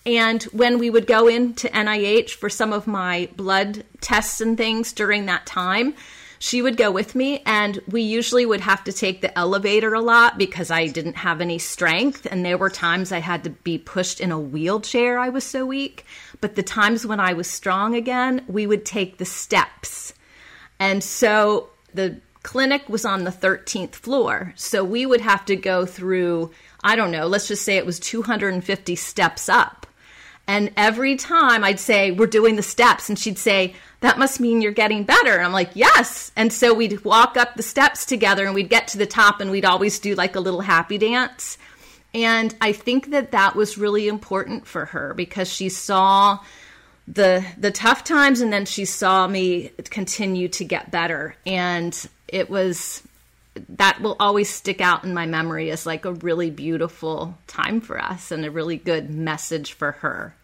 and 0.07 0.43
when 0.45 0.79
we 0.79 0.91
would 0.91 1.07
go 1.07 1.29
into 1.29 1.69
NIH 1.69 2.33
for 2.33 2.51
some 2.51 2.75
of 2.75 2.87
my 2.87 3.31
blood 3.37 3.85
tests 4.03 4.43
and 4.43 4.59
things 4.59 4.93
during 4.93 5.25
that 5.27 5.47
time, 5.47 5.95
she 6.45 6.61
would 6.61 6.77
go 6.77 6.91
with 6.91 7.15
me. 7.15 7.43
And 7.47 7.81
we 7.89 8.03
usually 8.03 8.45
would 8.45 8.61
have 8.61 8.85
to 8.85 8.93
take 8.93 9.23
the 9.23 9.37
elevator 9.37 9.95
a 9.95 10.03
lot 10.03 10.37
because 10.37 10.71
I 10.71 10.89
didn't 10.89 11.17
have 11.17 11.41
any 11.41 11.59
strength. 11.59 12.27
And 12.31 12.45
there 12.45 12.59
were 12.59 12.69
times 12.69 13.13
I 13.13 13.21
had 13.21 13.45
to 13.45 13.51
be 13.51 13.79
pushed 13.79 14.21
in 14.21 14.31
a 14.31 14.39
wheelchair. 14.39 15.19
I 15.19 15.31
was 15.31 15.45
so 15.45 15.65
weak. 15.65 16.05
But 16.43 16.55
the 16.55 16.63
times 16.63 17.07
when 17.07 17.19
I 17.19 17.33
was 17.33 17.49
strong 17.49 17.95
again, 17.95 18.45
we 18.47 18.67
would 18.67 18.85
take 18.85 19.17
the 19.17 19.25
steps. 19.25 20.13
And 20.79 21.03
so 21.03 21.71
the 21.95 22.21
clinic 22.43 22.91
was 22.91 23.07
on 23.07 23.25
the 23.25 23.31
13th 23.31 23.95
floor. 23.95 24.53
So 24.55 24.85
we 24.85 25.07
would 25.07 25.23
have 25.23 25.47
to 25.47 25.57
go 25.57 25.87
through, 25.87 26.51
I 26.83 26.95
don't 26.95 27.11
know, 27.11 27.27
let's 27.27 27.49
just 27.49 27.65
say 27.65 27.79
it 27.79 27.87
was 27.87 27.99
250 27.99 28.97
steps 28.97 29.49
up. 29.49 29.84
And 30.47 30.73
every 30.77 31.17
time 31.17 31.65
I'd 31.65 31.81
say, 31.81 32.11
We're 32.11 32.27
doing 32.27 32.57
the 32.57 32.63
steps, 32.63 33.09
and 33.09 33.19
she'd 33.19 33.39
say, 33.39 33.75
That 34.01 34.19
must 34.19 34.41
mean 34.41 34.61
you're 34.61 34.73
getting 34.73 35.05
better. 35.05 35.35
And 35.35 35.45
I'm 35.45 35.53
like, 35.53 35.71
Yes. 35.75 36.33
And 36.37 36.53
so 36.53 36.75
we'd 36.75 37.05
walk 37.05 37.37
up 37.37 37.55
the 37.55 37.63
steps 37.63 38.05
together 38.05 38.45
and 38.45 38.55
we'd 38.55 38.69
get 38.69 38.89
to 38.89 38.99
the 38.99 39.07
top 39.07 39.41
and 39.41 39.51
we'd 39.51 39.65
always 39.65 39.99
do 39.99 40.15
like 40.15 40.37
a 40.37 40.41
little 40.41 40.61
happy 40.61 40.99
dance. 40.99 41.59
And 42.13 42.55
I 42.61 42.73
think 42.73 43.11
that 43.11 43.33
that 43.33 43.57
was 43.57 43.77
really 43.77 44.07
important 44.07 44.67
for 44.67 44.87
her 44.87 45.15
because 45.15 45.49
she 45.49 45.69
saw 45.69 46.39
the 47.07 47.45
the 47.59 47.71
tough 47.71 48.05
times 48.05 48.41
and 48.41 48.53
then 48.53 48.65
she 48.65 48.85
saw 48.85 49.27
me 49.27 49.71
continue 49.91 50.49
to 50.49 50.65
get 50.65 50.91
better 50.91 51.37
and 51.45 52.09
it 52.29 52.49
was 52.49 53.03
that 53.69 54.01
will 54.01 54.17
always 54.19 54.51
stick 54.51 54.81
out 54.81 55.05
in 55.05 55.14
my 55.14 55.27
memory 55.27 55.71
as 55.71 55.87
like 55.87 56.05
a 56.05 56.12
really 56.12 56.51
beautiful 56.51 57.38
time 57.47 57.81
for 57.81 58.01
us 58.01 58.31
and 58.31 58.45
a 58.45 58.51
really 58.51 58.77
good 58.77 59.11
message 59.11 59.73
for 59.73 59.93
her. 59.93 60.35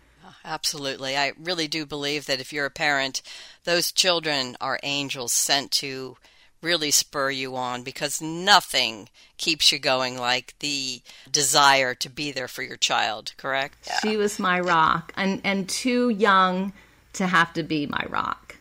Absolutely. 0.45 1.17
I 1.17 1.33
really 1.39 1.69
do 1.69 1.85
believe 1.85 2.27
that 2.27 2.41
if 2.41 2.53
you're 2.53 2.67
a 2.67 2.71
parent, 2.71 3.23
those 3.65 3.93
children 3.93 4.57
are 4.61 4.81
angels 4.83 5.33
sent 5.33 5.71
to 5.73 6.17
really 6.63 6.91
spur 6.91 7.31
you 7.31 7.57
on 7.57 7.83
because 7.83 8.21
nothing 8.21 9.09
keeps 9.39 9.73
you 9.73 9.79
going 9.79 10.19
like 10.19 10.55
the 10.59 11.01
desire 11.31 11.95
to 11.95 12.09
be 12.11 12.33
there 12.33 12.49
for 12.49 12.63
your 12.63 12.77
child, 12.77 13.33
correct? 13.37 13.91
She 14.03 14.17
was 14.17 14.39
my 14.39 14.61
rock 14.61 15.13
and 15.17 15.41
and 15.45 15.69
too 15.69 16.11
young 16.11 16.73
to 17.15 17.27
have 17.27 17.53
to 17.55 17.63
be 17.63 17.87
my 17.87 18.05
rock. 18.09 18.57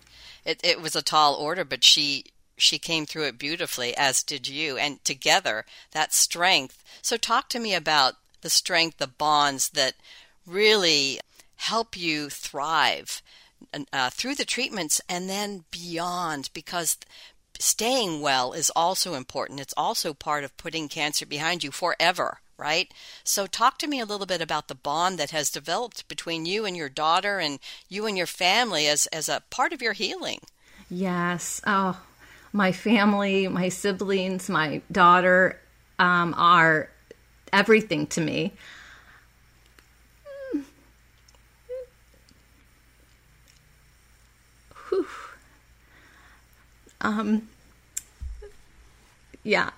It 0.45 0.61
it 0.63 0.81
was 0.81 0.95
a 0.95 1.01
tall 1.01 1.35
order, 1.35 1.65
but 1.65 1.83
she 1.83 2.25
she 2.59 2.79
came 2.79 3.05
through 3.05 3.23
it 3.23 3.39
beautifully, 3.39 3.95
as 3.95 4.23
did 4.23 4.47
you, 4.47 4.77
and 4.77 5.03
together 5.03 5.65
that 5.91 6.13
strength. 6.13 6.83
So, 7.01 7.17
talk 7.17 7.49
to 7.49 7.59
me 7.59 7.73
about 7.73 8.15
the 8.41 8.49
strength, 8.49 8.97
the 8.97 9.07
bonds 9.07 9.69
that 9.69 9.95
really 10.45 11.19
help 11.57 11.97
you 11.97 12.29
thrive 12.29 13.21
uh, 13.91 14.09
through 14.09 14.35
the 14.35 14.45
treatments 14.45 15.01
and 15.09 15.29
then 15.29 15.65
beyond, 15.71 16.49
because 16.53 16.97
staying 17.59 18.21
well 18.21 18.53
is 18.53 18.71
also 18.75 19.13
important. 19.13 19.59
It's 19.59 19.73
also 19.75 20.13
part 20.13 20.43
of 20.43 20.55
putting 20.57 20.87
cancer 20.87 21.25
behind 21.25 21.63
you 21.63 21.71
forever, 21.71 22.39
right? 22.57 22.91
So, 23.23 23.47
talk 23.47 23.77
to 23.79 23.87
me 23.87 23.99
a 23.99 24.05
little 24.05 24.25
bit 24.25 24.41
about 24.41 24.67
the 24.67 24.75
bond 24.75 25.17
that 25.19 25.31
has 25.31 25.49
developed 25.49 26.07
between 26.07 26.45
you 26.45 26.65
and 26.65 26.75
your 26.75 26.89
daughter 26.89 27.39
and 27.39 27.59
you 27.87 28.05
and 28.05 28.17
your 28.17 28.27
family 28.27 28.87
as, 28.87 29.07
as 29.07 29.29
a 29.29 29.43
part 29.49 29.73
of 29.73 29.81
your 29.81 29.93
healing. 29.93 30.39
Yes. 30.89 31.61
Oh, 31.67 31.99
my 32.53 32.71
family, 32.71 33.47
my 33.47 33.69
siblings, 33.69 34.49
my 34.49 34.81
daughter 34.91 35.59
um, 35.99 36.33
are 36.37 36.89
everything 37.53 38.07
to 38.07 38.21
me. 38.21 38.53
Whew. 44.89 45.07
Um, 47.01 47.47
yeah. 49.43 49.69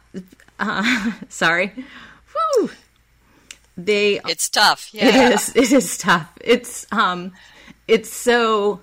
Uh, 0.60 1.12
sorry. 1.30 1.72
Whew. 2.34 2.70
They. 3.78 4.20
It's 4.28 4.50
tough. 4.50 4.94
Yeah. 4.94 5.08
It 5.08 5.34
is. 5.34 5.56
It 5.56 5.72
is 5.72 5.98
tough. 5.98 6.32
It's 6.40 6.86
um, 6.92 7.34
it's 7.88 8.10
so 8.12 8.80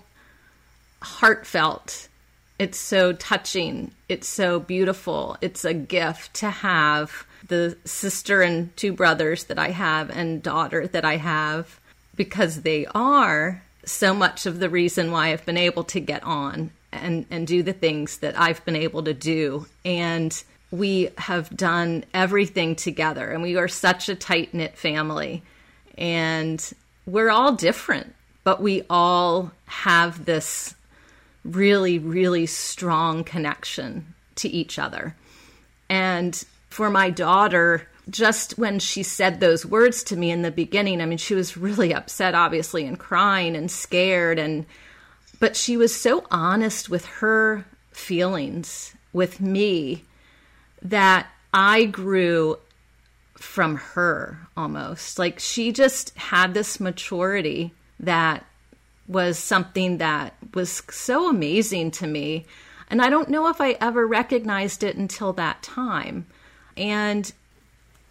heartfelt 1.00 2.07
it's 2.58 2.78
so 2.78 3.12
touching. 3.12 3.92
It's 4.08 4.28
so 4.28 4.58
beautiful. 4.58 5.36
It's 5.40 5.64
a 5.64 5.74
gift 5.74 6.34
to 6.34 6.50
have 6.50 7.26
the 7.46 7.76
sister 7.84 8.42
and 8.42 8.76
two 8.76 8.92
brothers 8.92 9.44
that 9.44 9.58
I 9.58 9.70
have 9.70 10.10
and 10.10 10.42
daughter 10.42 10.86
that 10.88 11.04
I 11.04 11.16
have 11.16 11.80
because 12.16 12.62
they 12.62 12.84
are 12.86 13.62
so 13.84 14.12
much 14.12 14.44
of 14.44 14.58
the 14.58 14.68
reason 14.68 15.10
why 15.10 15.28
I've 15.28 15.46
been 15.46 15.56
able 15.56 15.84
to 15.84 16.00
get 16.00 16.22
on 16.24 16.70
and, 16.92 17.26
and 17.30 17.46
do 17.46 17.62
the 17.62 17.72
things 17.72 18.18
that 18.18 18.38
I've 18.38 18.64
been 18.64 18.76
able 18.76 19.04
to 19.04 19.14
do. 19.14 19.66
And 19.84 20.42
we 20.70 21.10
have 21.16 21.56
done 21.56 22.04
everything 22.12 22.76
together, 22.76 23.30
and 23.30 23.42
we 23.42 23.56
are 23.56 23.68
such 23.68 24.08
a 24.08 24.14
tight 24.14 24.52
knit 24.52 24.76
family. 24.76 25.42
And 25.96 26.62
we're 27.06 27.30
all 27.30 27.52
different, 27.52 28.14
but 28.44 28.60
we 28.60 28.82
all 28.90 29.52
have 29.66 30.24
this 30.24 30.74
really, 31.48 31.98
really 31.98 32.46
strong 32.46 33.24
connection 33.24 34.14
to 34.36 34.48
each 34.48 34.78
other. 34.78 35.14
And 35.88 36.44
for 36.70 36.90
my 36.90 37.10
daughter, 37.10 37.88
just 38.10 38.58
when 38.58 38.78
she 38.78 39.02
said 39.02 39.40
those 39.40 39.66
words 39.66 40.02
to 40.04 40.16
me 40.16 40.30
in 40.30 40.42
the 40.42 40.50
beginning, 40.50 41.00
I 41.00 41.06
mean, 41.06 41.18
she 41.18 41.34
was 41.34 41.56
really 41.56 41.94
upset, 41.94 42.34
obviously, 42.34 42.84
and 42.84 42.98
crying 42.98 43.56
and 43.56 43.70
scared. 43.70 44.38
And, 44.38 44.66
but 45.40 45.56
she 45.56 45.76
was 45.76 45.94
so 45.94 46.24
honest 46.30 46.88
with 46.88 47.04
her 47.06 47.64
feelings 47.92 48.94
with 49.12 49.40
me 49.40 50.04
that 50.82 51.26
I 51.52 51.86
grew 51.86 52.58
from 53.36 53.76
her 53.76 54.38
almost. 54.56 55.18
Like 55.18 55.38
she 55.38 55.72
just 55.72 56.16
had 56.16 56.54
this 56.54 56.80
maturity 56.80 57.72
that 58.00 58.44
was 59.08 59.38
something 59.38 59.98
that 59.98 60.34
was 60.54 60.82
so 60.90 61.28
amazing 61.28 61.90
to 61.92 62.06
me. 62.06 62.46
And 62.90 63.02
I 63.02 63.10
don't 63.10 63.30
know 63.30 63.48
if 63.48 63.60
I 63.60 63.72
ever 63.80 64.06
recognized 64.06 64.84
it 64.84 64.96
until 64.96 65.32
that 65.34 65.62
time. 65.62 66.26
And 66.76 67.32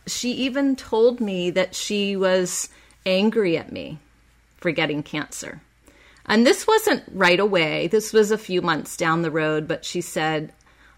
she 0.07 0.31
even 0.31 0.75
told 0.75 1.21
me 1.21 1.51
that 1.51 1.75
she 1.75 2.15
was 2.15 2.69
angry 3.05 3.57
at 3.57 3.71
me 3.71 3.99
for 4.57 4.71
getting 4.71 5.03
cancer. 5.03 5.61
And 6.25 6.45
this 6.45 6.67
wasn't 6.67 7.03
right 7.13 7.39
away, 7.39 7.87
this 7.87 8.11
was 8.11 8.31
a 8.31 8.37
few 8.37 8.61
months 8.61 8.97
down 8.97 9.21
the 9.21 9.31
road, 9.31 9.67
but 9.67 9.85
she 9.85 10.01
said, 10.01 10.51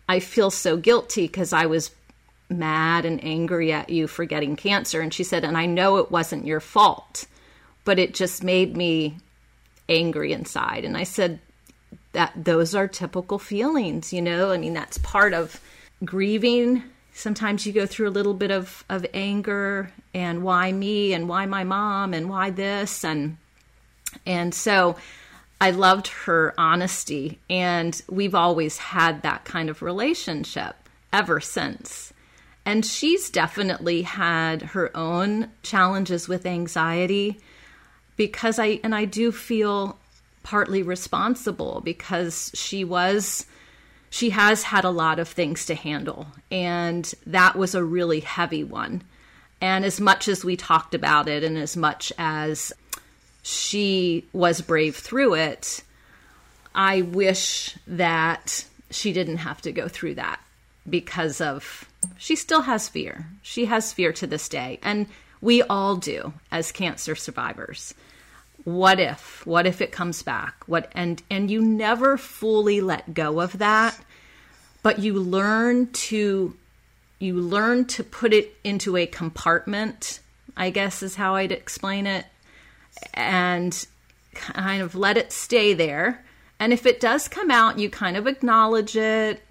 I 0.07 0.19
feel 0.19 0.49
so 0.49 0.75
guilty 0.75 1.27
because 1.27 1.53
I 1.53 1.67
was 1.67 1.91
mad 2.49 3.05
and 3.05 3.23
angry 3.23 3.71
at 3.71 3.91
you 3.91 4.07
for 4.07 4.25
getting 4.25 4.55
cancer. 4.55 5.01
And 5.01 5.13
she 5.13 5.23
said, 5.23 5.43
and 5.43 5.55
I 5.55 5.67
know 5.67 5.97
it 5.97 6.09
wasn't 6.09 6.47
your 6.47 6.59
fault, 6.59 7.27
but 7.85 7.99
it 7.99 8.15
just 8.15 8.43
made 8.43 8.75
me 8.75 9.17
angry 9.89 10.31
inside. 10.31 10.85
And 10.85 10.95
I 10.95 11.03
said 11.03 11.39
that 12.13 12.33
those 12.35 12.73
are 12.75 12.87
typical 12.87 13.39
feelings, 13.39 14.13
you 14.13 14.21
know? 14.21 14.51
I 14.51 14.57
mean, 14.57 14.73
that's 14.73 14.97
part 14.99 15.33
of 15.33 15.59
grieving. 16.05 16.83
Sometimes 17.13 17.65
you 17.65 17.73
go 17.73 17.85
through 17.85 18.07
a 18.07 18.11
little 18.11 18.33
bit 18.33 18.51
of, 18.51 18.83
of 18.89 19.05
anger 19.13 19.91
and 20.13 20.43
why 20.43 20.71
me 20.71 21.13
and 21.13 21.27
why 21.27 21.45
my 21.45 21.63
mom 21.63 22.13
and 22.13 22.29
why 22.29 22.49
this 22.49 23.03
and 23.03 23.37
and 24.25 24.55
so 24.55 24.95
I 25.61 25.69
loved 25.69 26.07
her 26.07 26.55
honesty 26.57 27.37
and 27.47 28.01
we've 28.09 28.33
always 28.33 28.77
had 28.77 29.21
that 29.21 29.45
kind 29.45 29.69
of 29.69 29.83
relationship 29.83 30.75
ever 31.13 31.39
since. 31.39 32.11
And 32.65 32.85
she's 32.85 33.29
definitely 33.29 34.03
had 34.03 34.61
her 34.61 34.95
own 34.95 35.51
challenges 35.61 36.27
with 36.27 36.45
anxiety 36.45 37.39
because 38.19 38.59
I 38.59 38.81
and 38.83 38.93
I 38.93 39.05
do 39.05 39.31
feel 39.31 39.97
partly 40.43 40.83
responsible 40.83 41.79
because 41.85 42.51
she 42.53 42.83
was 42.83 43.45
she 44.09 44.31
has 44.31 44.61
had 44.63 44.83
a 44.83 44.89
lot 44.89 45.19
of 45.19 45.29
things 45.29 45.65
to 45.67 45.73
handle 45.73 46.27
and 46.51 47.09
that 47.25 47.55
was 47.55 47.73
a 47.73 47.83
really 47.83 48.19
heavy 48.19 48.65
one. 48.65 49.03
And 49.61 49.85
as 49.85 50.01
much 50.01 50.27
as 50.27 50.43
we 50.43 50.57
talked 50.57 50.93
about 50.93 51.29
it 51.29 51.45
and 51.45 51.57
as 51.57 51.77
much 51.77 52.11
as 52.17 52.73
she 53.41 54.25
was 54.33 54.59
brave 54.59 54.97
through 54.97 55.35
it, 55.35 55.81
I 56.75 57.03
wish 57.03 57.77
that 57.87 58.65
she 58.91 59.13
didn't 59.13 59.37
have 59.37 59.61
to 59.61 59.71
go 59.71 59.87
through 59.87 60.15
that 60.15 60.41
because 60.89 61.39
of 61.39 61.87
she 62.17 62.35
still 62.35 62.63
has 62.63 62.89
fear. 62.89 63.27
She 63.43 63.63
has 63.65 63.93
fear 63.93 64.11
to 64.11 64.27
this 64.27 64.49
day 64.49 64.77
and 64.83 65.07
we 65.41 65.61
all 65.63 65.95
do 65.95 66.33
as 66.51 66.71
cancer 66.71 67.15
survivors. 67.15 67.93
What 68.65 68.99
if? 68.99 69.45
What 69.45 69.65
if 69.65 69.81
it 69.81 69.91
comes 69.91 70.21
back? 70.21 70.63
What 70.67 70.91
and 70.93 71.21
and 71.29 71.49
you 71.49 71.61
never 71.61 72.17
fully 72.17 72.81
let 72.81 73.13
go 73.13 73.39
of 73.39 73.57
that 73.59 73.99
but 74.81 74.99
you 74.99 75.13
learn 75.13 75.91
to 75.91 76.55
you 77.19 77.33
learn 77.35 77.85
to 77.85 78.03
put 78.03 78.33
it 78.33 78.55
into 78.63 78.95
a 78.95 79.05
compartment 79.05 80.19
i 80.55 80.69
guess 80.69 81.03
is 81.03 81.15
how 81.15 81.35
i'd 81.35 81.51
explain 81.51 82.07
it 82.07 82.25
and 83.13 83.85
kind 84.33 84.81
of 84.81 84.95
let 84.95 85.17
it 85.17 85.31
stay 85.31 85.73
there. 85.73 86.23
And 86.59 86.73
if 86.73 86.85
it 86.85 86.99
does 86.99 87.27
come 87.27 87.49
out 87.49 87.79
you 87.79 87.89
kind 87.89 88.17
of 88.17 88.27
acknowledge 88.27 88.95
it 88.95 89.41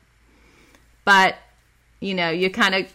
but 1.05 1.37
you 2.01 2.14
know 2.14 2.29
you 2.29 2.51
kind 2.51 2.74
of 2.74 2.87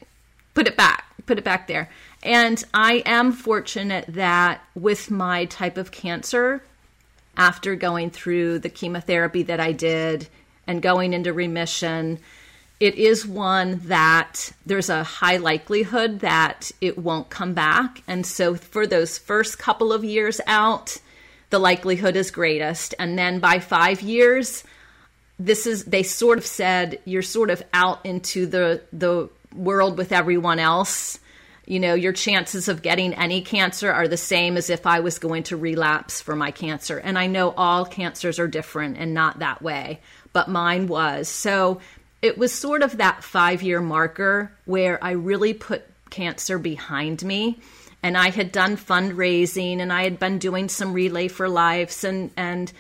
put 0.54 0.68
it 0.68 0.78
back 0.78 1.06
put 1.26 1.40
it 1.40 1.44
back 1.44 1.68
there 1.68 1.90
and 2.24 2.64
I 2.74 3.04
am 3.06 3.34
fortunate 3.34 4.06
that 4.10 4.62
with 4.76 5.12
my 5.12 5.46
type 5.46 5.78
of 5.78 5.92
cancer, 5.92 6.64
after 7.36 7.76
going 7.76 8.12
through 8.12 8.60
the 8.60 8.70
chemotherapy 8.70 9.44
that 9.44 9.60
I 9.60 9.74
did 9.74 10.28
and 10.66 10.82
going 10.82 11.14
into 11.14 11.34
remission, 11.34 12.20
it 12.80 12.96
is 12.96 13.26
one 13.26 13.82
that 13.86 14.52
there's 14.66 14.90
a 14.90 15.04
high 15.04 15.38
likelihood 15.38 16.22
that 16.22 16.72
it 16.80 16.98
won't 16.98 17.30
come 17.30 17.54
back. 17.54 18.02
And 18.08 18.26
so 18.26 18.56
for 18.56 18.88
those 18.88 19.18
first 19.18 19.60
couple 19.60 19.92
of 19.92 20.04
years 20.04 20.40
out, 20.48 20.98
the 21.50 21.60
likelihood 21.60 22.16
is 22.16 22.32
greatest. 22.32 22.96
And 22.98 23.18
then 23.18 23.40
by 23.40 23.60
five 23.60 24.02
years, 24.02 24.64
this 25.40 25.68
is 25.68 25.86
they 25.86 26.04
sort 26.04 26.38
of 26.38 26.46
said 26.46 27.00
you're 27.06 27.22
sort 27.22 27.50
of 27.50 27.62
out 27.74 28.06
into 28.06 28.46
the 28.46 28.82
the 28.94 29.30
world 29.56 29.98
with 29.98 30.12
everyone 30.12 30.60
else 30.60 31.20
you 31.66 31.80
know 31.80 31.94
your 31.94 32.14
chances 32.14 32.68
of 32.68 32.82
getting 32.82 33.14
any 33.14 33.42
cancer 33.42 33.92
are 33.92 34.08
the 34.08 34.18
same 34.18 34.58
as 34.58 34.70
if 34.70 34.86
i 34.86 35.00
was 35.00 35.20
going 35.20 35.44
to 35.44 35.58
relapse 35.58 36.22
for 36.22 36.36
my 36.36 36.52
cancer. 36.52 36.98
And 36.98 37.18
i 37.18 37.28
know 37.28 37.52
all 37.52 37.86
cancers 37.86 38.40
are 38.40 38.48
different 38.48 38.98
and 38.98 39.14
not 39.14 39.40
that 39.40 39.62
way 39.62 40.02
but 40.34 40.50
mine 40.50 40.88
was. 40.88 41.30
So 41.30 41.80
it 42.24 42.38
was 42.40 42.52
sort 42.52 42.82
of 42.82 42.98
that 42.98 43.24
5 43.24 43.62
year 43.62 43.82
marker 43.82 44.52
where 44.66 45.04
i 45.04 45.12
really 45.12 45.54
put 45.54 45.84
cancer 46.10 46.60
behind 46.60 47.24
me. 47.24 47.60
And 48.02 48.18
i 48.18 48.30
had 48.30 48.52
done 48.52 48.78
fundraising 48.78 49.80
and 49.80 49.92
i 49.94 50.04
had 50.04 50.20
been 50.20 50.40
doing 50.40 50.70
some 50.70 50.94
relay 50.94 51.28
for 51.28 51.48
lives 51.48 52.04
and 52.04 52.32
and 52.36 52.72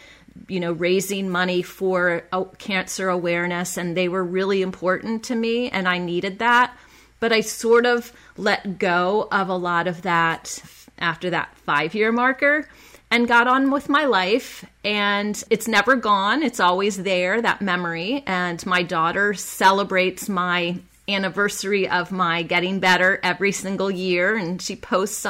you 0.47 0.59
know, 0.59 0.71
raising 0.71 1.29
money 1.29 1.61
for 1.61 2.23
cancer 2.57 3.09
awareness, 3.09 3.77
and 3.77 3.95
they 3.95 4.09
were 4.09 4.23
really 4.23 4.61
important 4.61 5.23
to 5.25 5.35
me, 5.35 5.69
and 5.69 5.87
I 5.87 5.99
needed 5.99 6.39
that. 6.39 6.75
But 7.23 7.31
I 7.31 7.39
sort 7.39 7.85
of 7.85 8.11
let 8.35 8.79
go 8.79 9.29
of 9.31 9.47
a 9.47 9.55
lot 9.55 9.87
of 9.87 10.01
that 10.01 10.61
after 10.99 11.29
that 11.29 11.55
five 11.55 11.95
year 11.95 12.11
marker 12.11 12.67
and 13.09 13.29
got 13.29 13.47
on 13.47 13.71
with 13.71 13.87
my 13.87 14.03
life. 14.03 14.65
And 14.83 15.41
it's 15.49 15.65
never 15.65 15.95
gone, 15.95 16.43
it's 16.43 16.59
always 16.59 17.01
there, 17.03 17.41
that 17.41 17.61
memory. 17.61 18.25
And 18.27 18.65
my 18.65 18.83
daughter 18.83 19.33
celebrates 19.35 20.27
my 20.27 20.79
anniversary 21.07 21.87
of 21.87 22.11
my 22.11 22.43
getting 22.43 22.81
better 22.81 23.21
every 23.23 23.53
single 23.53 23.89
year, 23.89 24.35
and 24.35 24.61
she 24.61 24.75
posts 24.75 25.25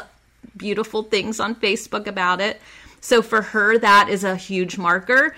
beautiful 0.58 1.04
things 1.04 1.40
on 1.40 1.54
Facebook 1.54 2.08
about 2.08 2.42
it. 2.42 2.60
So 3.02 3.22
for 3.22 3.44
her, 3.44 3.78
that 3.78 4.10
is 4.10 4.24
a 4.24 4.36
huge 4.36 4.80
marker. 4.80 5.36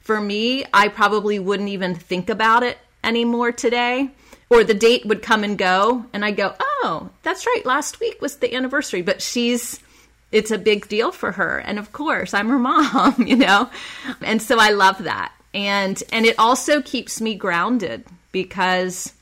For 0.00 0.22
me, 0.22 0.64
I 0.72 0.88
probably 0.88 1.38
wouldn't 1.38 1.68
even 1.68 1.94
think 1.94 2.30
about 2.30 2.62
it 2.62 2.78
anymore 3.04 3.52
today. 3.52 4.12
Or 4.50 4.64
the 4.64 4.74
date 4.74 5.04
would 5.04 5.22
come 5.22 5.44
and 5.44 5.58
go, 5.58 6.06
and 6.12 6.24
I 6.24 6.30
go, 6.30 6.54
oh, 6.58 7.10
that's 7.22 7.46
right, 7.46 7.66
last 7.66 8.00
week 8.00 8.22
was 8.22 8.36
the 8.36 8.54
anniversary. 8.54 9.02
But 9.02 9.20
she's, 9.20 9.80
it's 10.32 10.50
a 10.50 10.58
big 10.58 10.88
deal 10.88 11.12
for 11.12 11.32
her. 11.32 11.58
And 11.58 11.78
of 11.78 11.92
course, 11.92 12.32
I'm 12.32 12.48
her 12.48 12.58
mom, 12.58 13.14
you 13.26 13.36
know? 13.36 13.68
And 14.22 14.40
so 14.40 14.58
I 14.58 14.70
love 14.70 15.04
that. 15.04 15.32
And, 15.52 16.02
and 16.12 16.24
it 16.24 16.38
also 16.38 16.80
keeps 16.80 17.20
me 17.20 17.34
grounded 17.34 18.04
because 18.32 19.12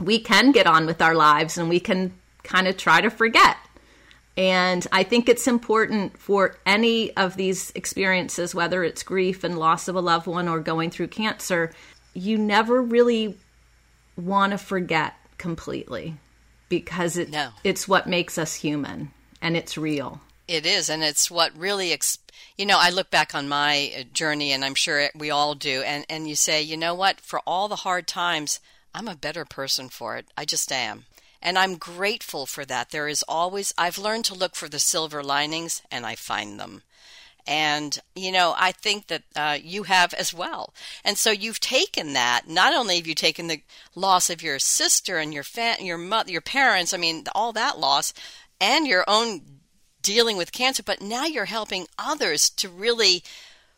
we 0.00 0.18
can 0.18 0.52
get 0.52 0.66
on 0.66 0.86
with 0.86 1.02
our 1.02 1.14
lives 1.14 1.58
and 1.58 1.68
we 1.68 1.80
can 1.80 2.12
kind 2.42 2.66
of 2.66 2.76
try 2.76 3.00
to 3.00 3.10
forget 3.10 3.56
and 4.38 4.86
I 4.92 5.02
think 5.02 5.28
it's 5.28 5.48
important 5.48 6.16
for 6.16 6.54
any 6.64 7.14
of 7.16 7.34
these 7.34 7.72
experiences, 7.74 8.54
whether 8.54 8.84
it's 8.84 9.02
grief 9.02 9.42
and 9.42 9.58
loss 9.58 9.88
of 9.88 9.96
a 9.96 10.00
loved 10.00 10.28
one 10.28 10.46
or 10.46 10.60
going 10.60 10.92
through 10.92 11.08
cancer, 11.08 11.72
you 12.14 12.38
never 12.38 12.80
really 12.80 13.36
want 14.18 14.52
to 14.52 14.58
forget 14.58 15.14
completely 15.38 16.16
because 16.68 17.16
it, 17.16 17.30
no. 17.30 17.50
it's 17.64 17.88
what 17.88 18.06
makes 18.06 18.36
us 18.36 18.54
human 18.54 19.12
and 19.40 19.56
it's 19.56 19.78
real. 19.78 20.20
It 20.46 20.64
is, 20.64 20.88
and 20.88 21.04
it's 21.04 21.30
what 21.30 21.56
really, 21.56 21.96
you 22.56 22.64
know, 22.66 22.78
I 22.80 22.88
look 22.88 23.10
back 23.10 23.34
on 23.34 23.50
my 23.50 23.92
uh, 23.94 24.02
journey, 24.14 24.50
and 24.50 24.64
I'm 24.64 24.74
sure 24.74 25.10
we 25.14 25.30
all 25.30 25.54
do, 25.54 25.82
and, 25.82 26.06
and 26.08 26.26
you 26.26 26.34
say, 26.36 26.62
you 26.62 26.74
know 26.74 26.94
what, 26.94 27.20
for 27.20 27.40
all 27.46 27.68
the 27.68 27.76
hard 27.76 28.06
times, 28.06 28.58
I'm 28.94 29.08
a 29.08 29.14
better 29.14 29.44
person 29.44 29.90
for 29.90 30.16
it. 30.16 30.26
I 30.38 30.46
just 30.46 30.72
am. 30.72 31.04
And 31.42 31.58
I'm 31.58 31.76
grateful 31.76 32.46
for 32.46 32.64
that. 32.64 32.90
There 32.90 33.08
is 33.08 33.22
always, 33.28 33.72
I've 33.78 33.98
learned 33.98 34.24
to 34.26 34.34
look 34.34 34.56
for 34.56 34.68
the 34.68 34.78
silver 34.78 35.22
linings 35.22 35.82
and 35.90 36.04
I 36.04 36.14
find 36.16 36.58
them. 36.58 36.82
And, 37.48 37.98
you 38.14 38.30
know, 38.30 38.54
I 38.58 38.72
think 38.72 39.06
that 39.06 39.22
uh, 39.34 39.56
you 39.60 39.84
have 39.84 40.12
as 40.12 40.34
well. 40.34 40.74
And 41.02 41.16
so 41.16 41.30
you've 41.30 41.60
taken 41.60 42.12
that. 42.12 42.42
Not 42.46 42.74
only 42.74 42.96
have 42.96 43.06
you 43.06 43.14
taken 43.14 43.46
the 43.46 43.62
loss 43.94 44.28
of 44.28 44.42
your 44.42 44.58
sister 44.58 45.16
and 45.16 45.32
your 45.32 45.42
fa- 45.42 45.76
your 45.80 45.96
mother, 45.96 46.30
your 46.30 46.42
parents, 46.42 46.92
I 46.92 46.98
mean, 46.98 47.24
all 47.34 47.54
that 47.54 47.78
loss, 47.78 48.12
and 48.60 48.86
your 48.86 49.02
own 49.08 49.40
dealing 50.02 50.36
with 50.36 50.52
cancer, 50.52 50.82
but 50.82 51.00
now 51.00 51.24
you're 51.24 51.46
helping 51.46 51.86
others 51.98 52.50
to 52.50 52.68
really 52.68 53.24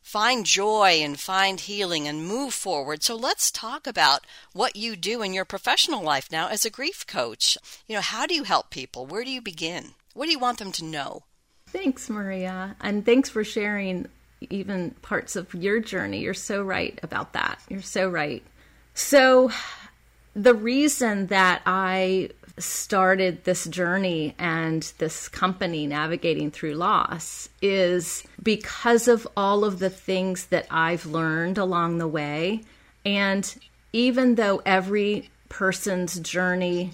find 0.02 0.44
joy 0.44 0.98
and 1.00 1.20
find 1.20 1.60
healing 1.60 2.08
and 2.08 2.26
move 2.26 2.52
forward. 2.52 3.04
So 3.04 3.14
let's 3.14 3.52
talk 3.52 3.86
about 3.86 4.26
what 4.52 4.74
you 4.74 4.96
do 4.96 5.22
in 5.22 5.32
your 5.32 5.44
professional 5.44 6.02
life 6.02 6.28
now 6.32 6.48
as 6.48 6.64
a 6.64 6.70
grief 6.70 7.06
coach. 7.06 7.56
You 7.86 7.94
know, 7.94 8.00
how 8.00 8.26
do 8.26 8.34
you 8.34 8.42
help 8.42 8.70
people? 8.70 9.06
Where 9.06 9.22
do 9.22 9.30
you 9.30 9.40
begin? 9.40 9.90
What 10.12 10.26
do 10.26 10.32
you 10.32 10.40
want 10.40 10.58
them 10.58 10.72
to 10.72 10.84
know? 10.84 11.22
Thanks, 11.72 12.10
Maria. 12.10 12.76
And 12.80 13.04
thanks 13.04 13.28
for 13.28 13.44
sharing 13.44 14.08
even 14.48 14.92
parts 15.02 15.36
of 15.36 15.54
your 15.54 15.80
journey. 15.80 16.20
You're 16.20 16.34
so 16.34 16.62
right 16.62 16.98
about 17.02 17.34
that. 17.34 17.60
You're 17.68 17.82
so 17.82 18.08
right. 18.08 18.42
So, 18.94 19.50
the 20.34 20.54
reason 20.54 21.26
that 21.28 21.62
I 21.66 22.30
started 22.58 23.44
this 23.44 23.64
journey 23.66 24.34
and 24.38 24.82
this 24.98 25.28
company 25.28 25.86
navigating 25.86 26.50
through 26.50 26.74
loss 26.74 27.48
is 27.62 28.22
because 28.42 29.08
of 29.08 29.26
all 29.36 29.64
of 29.64 29.78
the 29.78 29.90
things 29.90 30.46
that 30.46 30.66
I've 30.70 31.06
learned 31.06 31.58
along 31.58 31.98
the 31.98 32.08
way. 32.08 32.62
And 33.04 33.52
even 33.92 34.34
though 34.34 34.62
every 34.66 35.30
person's 35.48 36.18
journey 36.20 36.92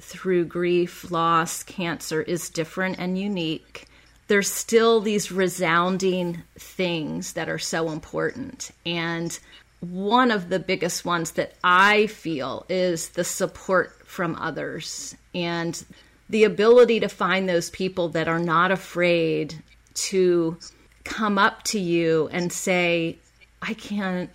through 0.00 0.44
grief, 0.46 1.10
loss, 1.10 1.62
cancer 1.62 2.22
is 2.22 2.48
different 2.48 2.98
and 2.98 3.18
unique, 3.18 3.86
there's 4.28 4.50
still 4.50 5.00
these 5.00 5.32
resounding 5.32 6.42
things 6.58 7.32
that 7.32 7.48
are 7.48 7.58
so 7.58 7.90
important. 7.90 8.70
And 8.86 9.36
one 9.80 10.30
of 10.30 10.48
the 10.48 10.58
biggest 10.58 11.04
ones 11.04 11.32
that 11.32 11.54
I 11.64 12.06
feel 12.08 12.64
is 12.68 13.10
the 13.10 13.24
support 13.24 14.06
from 14.06 14.36
others 14.36 15.16
and 15.34 15.82
the 16.28 16.44
ability 16.44 17.00
to 17.00 17.08
find 17.08 17.48
those 17.48 17.70
people 17.70 18.10
that 18.10 18.28
are 18.28 18.38
not 18.38 18.70
afraid 18.70 19.54
to 19.94 20.58
come 21.04 21.38
up 21.38 21.62
to 21.64 21.80
you 21.80 22.28
and 22.30 22.52
say, 22.52 23.18
I 23.62 23.74
can't, 23.74 24.30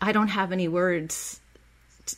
I 0.00 0.12
don't 0.12 0.28
have 0.28 0.52
any 0.52 0.68
words 0.68 1.40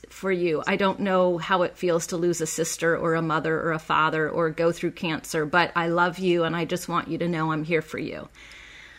for 0.09 0.33
you. 0.33 0.62
I 0.66 0.77
don't 0.77 1.01
know 1.01 1.38
how 1.38 1.62
it 1.62 1.77
feels 1.77 2.09
to 2.09 2.16
lose 2.16 2.40
a 2.40 2.46
sister 2.46 2.96
or 2.96 3.14
a 3.14 3.22
mother 3.22 3.61
or 3.61 3.72
a 3.72 3.79
father 3.79 4.29
or 4.29 4.51
go 4.51 4.72
through 4.72 4.92
cancer, 4.92 5.46
but 5.46 5.72
I 5.77 5.88
love 5.88 6.18
you 6.18 6.44
and 6.44 6.57
I 6.57 6.64
just 6.64 6.88
want 6.88 7.09
you 7.09 7.18
to 7.18 7.29
know 7.29 7.53
I'm 7.53 7.64
here 7.64 7.83
for 7.83 7.99
you. 7.99 8.29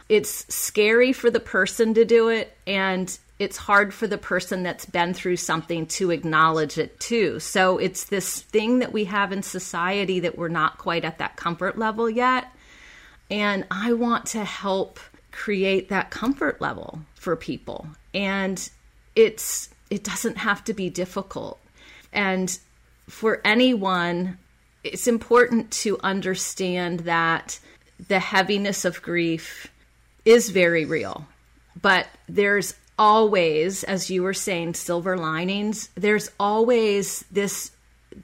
It's 0.10 0.46
scary 0.54 1.12
for 1.12 1.30
the 1.30 1.40
person 1.42 1.94
to 1.96 2.06
do 2.06 2.30
it, 2.30 2.56
and 2.66 3.18
it's 3.40 3.58
hard 3.58 3.94
for 3.94 4.08
the 4.08 4.18
person 4.18 4.64
that's 4.64 4.86
been 4.86 5.14
through 5.14 5.36
something 5.36 5.86
to 5.86 6.12
acknowledge 6.12 6.78
it 6.78 7.00
too. 7.00 7.40
So 7.40 7.78
it's 7.78 8.06
this 8.06 8.42
thing 8.42 8.80
that 8.80 8.94
we 8.94 9.04
have 9.06 9.32
in 9.32 9.44
society 9.44 10.22
that 10.22 10.38
we're 10.38 10.48
not 10.48 10.78
quite 10.78 11.04
at 11.04 11.18
that 11.20 11.36
comfort 11.36 11.78
level 11.78 12.10
yet. 12.10 12.48
And 13.30 13.66
I 13.70 13.94
want 13.94 14.28
to 14.28 14.44
help 14.44 15.00
create 15.32 15.90
that 15.90 16.10
comfort 16.10 16.62
level 16.62 17.02
for 17.16 17.36
people. 17.36 17.88
And 18.14 18.70
it's 19.16 19.70
it 19.90 20.04
doesn't 20.04 20.38
have 20.38 20.64
to 20.66 20.74
be 20.74 20.90
difficult. 20.90 21.60
And 22.12 22.58
for 23.08 23.42
anyone, 23.46 24.38
it's 24.84 25.08
important 25.08 25.72
to 25.72 25.98
understand 26.04 27.02
that 27.02 27.60
the 28.08 28.20
heaviness 28.20 28.86
of 28.86 29.02
grief 29.02 29.68
is 30.26 30.50
very 30.50 30.86
real. 30.86 31.26
But 31.82 32.08
there's 32.28 32.76
always, 32.98 33.84
as 33.84 34.10
you 34.10 34.24
were 34.24 34.34
saying, 34.34 34.74
silver 34.74 35.18
linings. 35.18 35.90
There's 35.96 36.32
always 36.40 37.24
this 37.32 37.72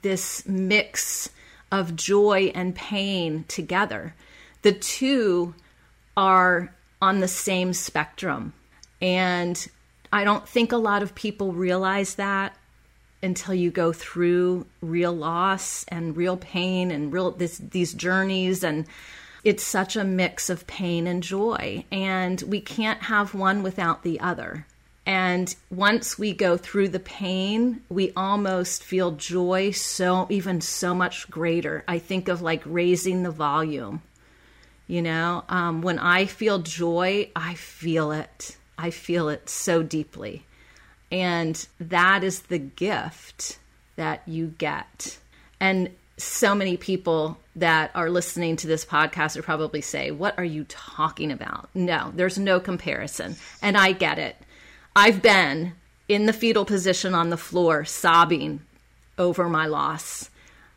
this 0.02 0.46
mix 0.46 1.30
of 1.70 1.94
joy 1.94 2.50
and 2.54 2.74
pain 2.74 3.44
together. 3.48 4.14
The 4.62 4.72
two 4.72 5.54
are 6.16 6.74
on 7.00 7.20
the 7.20 7.28
same 7.28 7.72
spectrum. 7.72 8.52
And 9.00 9.68
I 10.14 10.22
don't 10.22 10.48
think 10.48 10.70
a 10.70 10.76
lot 10.76 11.02
of 11.02 11.16
people 11.16 11.52
realize 11.52 12.14
that 12.14 12.56
until 13.20 13.52
you 13.52 13.72
go 13.72 13.92
through 13.92 14.64
real 14.80 15.12
loss 15.12 15.84
and 15.88 16.16
real 16.16 16.36
pain 16.36 16.92
and 16.92 17.12
real 17.12 17.32
this, 17.32 17.58
these 17.58 17.92
journeys 17.92 18.62
and 18.62 18.86
it's 19.42 19.64
such 19.64 19.96
a 19.96 20.04
mix 20.04 20.48
of 20.48 20.68
pain 20.68 21.08
and 21.08 21.20
joy, 21.20 21.84
and 21.90 22.40
we 22.42 22.60
can't 22.60 23.02
have 23.02 23.34
one 23.34 23.64
without 23.64 24.04
the 24.04 24.20
other. 24.20 24.66
And 25.04 25.54
once 25.68 26.16
we 26.16 26.32
go 26.32 26.56
through 26.56 26.90
the 26.90 27.00
pain, 27.00 27.82
we 27.88 28.12
almost 28.16 28.84
feel 28.84 29.10
joy 29.10 29.72
so 29.72 30.28
even 30.30 30.60
so 30.60 30.94
much 30.94 31.28
greater. 31.28 31.82
I 31.88 31.98
think 31.98 32.28
of 32.28 32.40
like 32.40 32.62
raising 32.64 33.24
the 33.24 33.32
volume. 33.32 34.00
You 34.86 35.02
know, 35.02 35.42
um, 35.48 35.82
when 35.82 35.98
I 35.98 36.26
feel 36.26 36.60
joy, 36.60 37.30
I 37.34 37.54
feel 37.54 38.12
it. 38.12 38.56
I 38.78 38.90
feel 38.90 39.28
it 39.28 39.48
so 39.48 39.82
deeply. 39.82 40.44
And 41.10 41.66
that 41.78 42.24
is 42.24 42.42
the 42.42 42.58
gift 42.58 43.58
that 43.96 44.22
you 44.26 44.54
get. 44.58 45.18
And 45.60 45.90
so 46.16 46.54
many 46.54 46.76
people 46.76 47.38
that 47.56 47.90
are 47.94 48.10
listening 48.10 48.56
to 48.56 48.66
this 48.66 48.84
podcast 48.84 49.36
would 49.36 49.44
probably 49.44 49.80
say, 49.80 50.10
What 50.10 50.38
are 50.38 50.44
you 50.44 50.64
talking 50.64 51.30
about? 51.30 51.68
No, 51.74 52.12
there's 52.14 52.38
no 52.38 52.60
comparison. 52.60 53.36
And 53.62 53.76
I 53.76 53.92
get 53.92 54.18
it. 54.18 54.36
I've 54.96 55.22
been 55.22 55.72
in 56.08 56.26
the 56.26 56.32
fetal 56.32 56.64
position 56.64 57.14
on 57.14 57.30
the 57.30 57.36
floor, 57.36 57.84
sobbing 57.84 58.60
over 59.18 59.48
my 59.48 59.66
loss, 59.66 60.30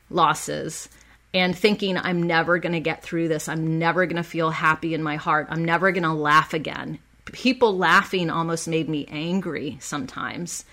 losses, 0.10 0.90
and 1.34 1.56
thinking, 1.56 1.98
I'm 1.98 2.24
never 2.24 2.58
going 2.58 2.74
to 2.74 2.80
get 2.80 3.04
through 3.04 3.28
this. 3.28 3.48
I'm 3.48 3.78
never 3.78 4.06
going 4.06 4.18
to 4.18 4.24
feel 4.24 4.50
happy 4.50 4.94
in 4.94 5.04
my 5.04 5.18
heart. 5.18 5.48
I'm 5.50 5.66
never 5.66 5.92
going 5.92 6.04
to 6.04 6.14
laugh 6.14 6.54
again. 6.54 7.00
People 7.32 7.78
laughing 7.78 8.30
almost 8.30 8.68
made 8.68 8.90
me 8.90 9.06
angry 9.10 9.78
sometimes. 9.80 10.66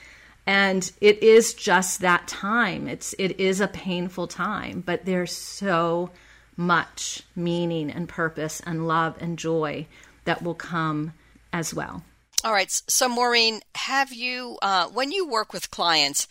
And 0.47 0.91
it 1.01 1.23
is 1.23 1.55
just 1.55 2.01
that 2.01 2.29
time. 2.29 2.87
It's 2.87 3.15
it 3.19 3.41
is 3.41 3.61
a 3.61 3.69
painful 3.69 4.27
time 4.27 4.83
but 4.85 5.05
there's 5.05 5.33
so 5.33 6.11
much 6.57 7.23
meaning 7.35 7.91
and 7.91 8.09
purpose 8.09 8.61
and 8.65 8.87
love 8.87 9.17
and 9.21 9.39
joy 9.39 9.87
that 10.25 10.43
will 10.43 10.55
come 10.55 11.13
as 11.53 11.75
well. 11.75 12.03
All 12.45 12.53
right. 12.53 12.71
So 12.71 13.09
maureen 13.09 13.61
have 13.75 14.13
you 14.13 14.59
uh, 14.63 14.89
when 14.89 15.13
you 15.13 15.27
work 15.27 15.53
with 15.53 15.71
clients 15.71 16.29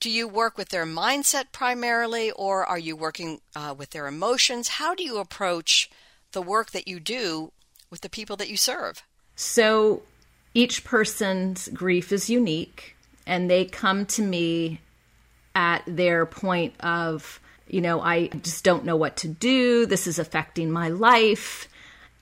do 0.00 0.10
you 0.10 0.26
work 0.26 0.58
with 0.58 0.70
their 0.70 0.84
mindset 0.84 1.52
primarily 1.52 2.32
or 2.32 2.66
are 2.66 2.78
you 2.78 2.96
working 2.96 3.40
uh, 3.54 3.72
with 3.76 3.90
their 3.90 4.08
emotions? 4.08 4.66
How 4.66 4.96
do 4.96 5.04
you 5.04 5.18
approach 5.18 5.88
the 6.32 6.42
work 6.42 6.72
that 6.72 6.88
you 6.88 6.98
do 6.98 7.52
with 7.88 8.00
the 8.00 8.08
people 8.08 8.36
that 8.38 8.50
you 8.50 8.56
serve 8.56 9.04
so 9.42 10.02
each 10.54 10.84
person's 10.84 11.68
grief 11.68 12.12
is 12.12 12.30
unique 12.30 12.96
and 13.26 13.50
they 13.50 13.64
come 13.64 14.06
to 14.06 14.22
me 14.22 14.80
at 15.54 15.82
their 15.86 16.24
point 16.26 16.74
of, 16.80 17.40
you 17.66 17.80
know, 17.80 18.00
I 18.00 18.28
just 18.28 18.64
don't 18.64 18.84
know 18.84 18.96
what 18.96 19.16
to 19.18 19.28
do. 19.28 19.84
This 19.86 20.06
is 20.06 20.18
affecting 20.18 20.70
my 20.70 20.88
life. 20.88 21.68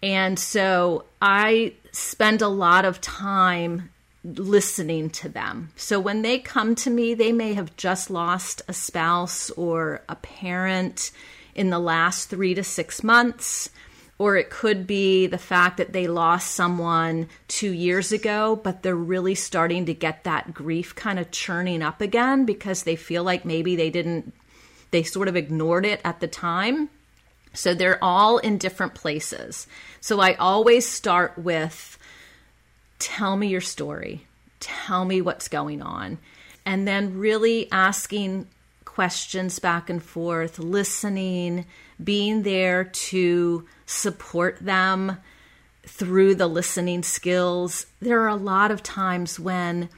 And 0.03 0.39
so 0.39 1.05
I 1.21 1.75
spend 1.93 2.41
a 2.41 2.49
lot 2.49 2.85
of 2.85 3.01
time 3.01 3.91
listening 4.25 5.11
to 5.11 5.29
them. 5.29 5.71
So 5.77 6.01
when 6.01 6.23
they 6.23 6.39
come 6.39 6.75
to 6.77 6.91
me, 6.91 7.15
they 7.15 7.33
may 7.33 7.55
have 7.55 7.77
just 7.77 8.11
lost 8.11 8.63
a 8.67 8.73
spouse 8.73 9.51
or 9.51 10.03
a 10.09 10.17
parent 10.17 11.11
in 11.55 11.71
the 11.71 11.79
last 11.79 12.31
three 12.31 12.55
to 12.55 12.65
six 12.65 13.05
months 13.05 13.71
or 14.21 14.37
it 14.37 14.51
could 14.51 14.87
be 14.87 15.27
the 15.27 15.39
fact 15.39 15.79
that 15.79 15.95
they 15.95 16.07
lost 16.07 16.51
someone 16.51 17.27
two 17.49 17.71
years 17.71 18.13
ago, 18.13 18.55
but 18.63 18.83
they're 18.83 18.95
really 18.95 19.35
starting 19.35 19.87
to 19.87 19.95
get 19.95 20.25
that 20.25 20.53
grief 20.53 20.95
kind 20.95 21.19
of 21.19 21.31
churning 21.31 21.81
up 21.81 22.03
again 22.03 22.45
because 22.45 22.83
they 22.83 22.97
feel 22.97 23.25
like 23.25 23.47
maybe 23.47 23.77
they 23.77 23.89
didn't, 23.89 24.35
they 24.91 25.03
sort 25.03 25.27
of 25.27 25.37
ignored 25.37 25.87
it 25.87 26.03
at 26.05 26.21
the 26.21 26.29
time. 26.29 26.91
So 27.55 27.73
they're 27.73 28.05
all 28.05 28.37
in 28.37 28.59
different 28.59 28.93
places. 28.93 29.67
So 30.03 30.21
I 30.21 30.35
always 30.35 30.87
start 30.87 31.39
with 31.39 31.97
tell 32.99 33.39
me 33.39 33.49
your 33.49 33.63
story, 33.63 34.27
tell 34.61 35.07
me 35.07 35.23
what's 35.23 35.49
going 35.49 35.81
on, 35.81 36.19
and 36.67 36.87
then 36.87 37.19
really 37.19 37.73
asking 37.73 38.49
questions 38.85 39.61
back 39.61 39.89
and 39.89 40.03
forth, 40.03 40.59
listening, 40.59 41.65
being 42.03 42.43
there 42.43 42.85
to 42.85 43.67
support 43.87 44.59
them 44.61 45.19
through 45.85 46.35
the 46.35 46.47
listening 46.47 47.03
skills. 47.03 47.87
There 48.01 48.21
are 48.23 48.29
a 48.29 48.37
lot 48.37 48.71
of 48.71 48.83
times 48.83 49.41
when 49.41 49.89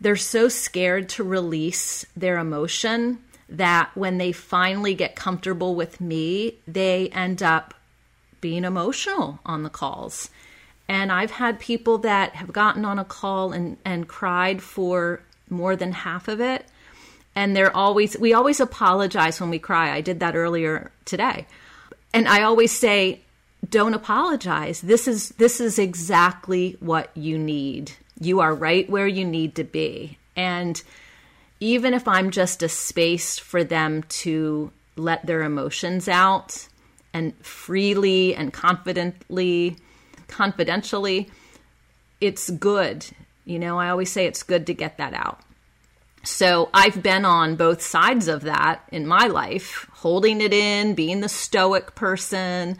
they're 0.00 0.16
so 0.16 0.48
scared 0.48 1.08
to 1.10 1.24
release 1.24 2.04
their 2.16 2.38
emotion 2.38 3.18
that 3.48 3.90
when 3.94 4.18
they 4.18 4.32
finally 4.32 4.94
get 4.94 5.16
comfortable 5.16 5.74
with 5.74 6.00
me, 6.00 6.54
they 6.66 7.08
end 7.08 7.42
up 7.42 7.74
being 8.40 8.64
emotional 8.64 9.40
on 9.44 9.62
the 9.62 9.70
calls. 9.70 10.30
And 10.88 11.12
I've 11.12 11.32
had 11.32 11.60
people 11.60 11.98
that 11.98 12.34
have 12.34 12.52
gotten 12.52 12.84
on 12.84 12.98
a 12.98 13.04
call 13.04 13.52
and, 13.52 13.76
and 13.84 14.08
cried 14.08 14.62
for 14.62 15.20
more 15.48 15.76
than 15.76 15.92
half 15.92 16.28
of 16.28 16.40
it. 16.40 16.66
And 17.34 17.56
they're 17.56 17.74
always, 17.74 18.18
we 18.18 18.32
always 18.32 18.60
apologize 18.60 19.40
when 19.40 19.50
we 19.50 19.58
cry. 19.58 19.92
I 19.92 20.00
did 20.00 20.20
that 20.20 20.34
earlier 20.34 20.90
today 21.04 21.46
and 22.12 22.28
I 22.28 22.42
always 22.42 22.72
say, 22.72 23.20
don't 23.68 23.94
apologize. 23.94 24.80
This 24.80 25.06
is 25.06 25.30
this 25.30 25.60
is 25.60 25.78
exactly 25.78 26.76
what 26.80 27.14
you 27.16 27.38
need. 27.38 27.92
You 28.18 28.40
are 28.40 28.54
right 28.54 28.88
where 28.88 29.06
you 29.06 29.24
need 29.24 29.54
to 29.56 29.64
be. 29.64 30.18
And 30.34 30.82
even 31.60 31.94
if 31.94 32.08
I'm 32.08 32.30
just 32.30 32.62
a 32.62 32.68
space 32.68 33.38
for 33.38 33.62
them 33.62 34.02
to 34.08 34.72
let 34.96 35.26
their 35.26 35.42
emotions 35.42 36.08
out 36.08 36.68
and 37.12 37.34
freely 37.44 38.34
and 38.34 38.52
confidently 38.52 39.76
confidentially, 40.28 41.30
it's 42.20 42.50
good. 42.50 43.06
You 43.44 43.58
know, 43.58 43.78
I 43.78 43.90
always 43.90 44.10
say 44.10 44.26
it's 44.26 44.42
good 44.42 44.66
to 44.68 44.74
get 44.74 44.98
that 44.98 45.12
out. 45.12 45.40
So 46.22 46.68
I've 46.74 47.02
been 47.02 47.24
on 47.24 47.56
both 47.56 47.80
sides 47.80 48.28
of 48.28 48.42
that 48.42 48.82
in 48.92 49.06
my 49.06 49.26
life, 49.26 49.88
holding 49.92 50.40
it 50.40 50.52
in, 50.52 50.94
being 50.94 51.20
the 51.20 51.28
stoic 51.28 51.94
person, 51.94 52.76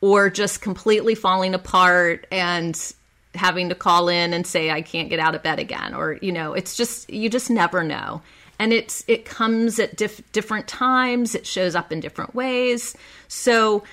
or 0.00 0.30
just 0.30 0.60
completely 0.60 1.14
falling 1.14 1.54
apart 1.54 2.26
and 2.32 2.94
having 3.34 3.68
to 3.68 3.74
call 3.74 4.08
in 4.08 4.32
and 4.32 4.46
say 4.46 4.70
I 4.70 4.82
can't 4.82 5.08
get 5.08 5.20
out 5.20 5.34
of 5.36 5.42
bed 5.42 5.60
again 5.60 5.94
or 5.94 6.18
you 6.20 6.32
know, 6.32 6.54
it's 6.54 6.76
just 6.76 7.08
you 7.10 7.28
just 7.28 7.50
never 7.50 7.84
know. 7.84 8.22
And 8.58 8.72
it's 8.72 9.04
it 9.06 9.24
comes 9.24 9.78
at 9.78 9.96
different 9.96 10.68
times, 10.68 11.34
it 11.34 11.46
shows 11.46 11.74
up 11.74 11.92
in 11.92 12.00
different 12.00 12.34
ways. 12.34 12.96
So 13.28 13.84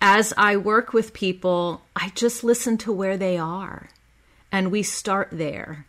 as 0.00 0.32
I 0.36 0.56
work 0.56 0.92
with 0.92 1.12
people, 1.12 1.82
I 1.94 2.10
just 2.14 2.44
listen 2.44 2.78
to 2.78 2.92
where 2.92 3.16
they 3.16 3.36
are 3.36 3.90
and 4.50 4.70
we 4.70 4.82
start 4.82 5.28
there. 5.32 5.86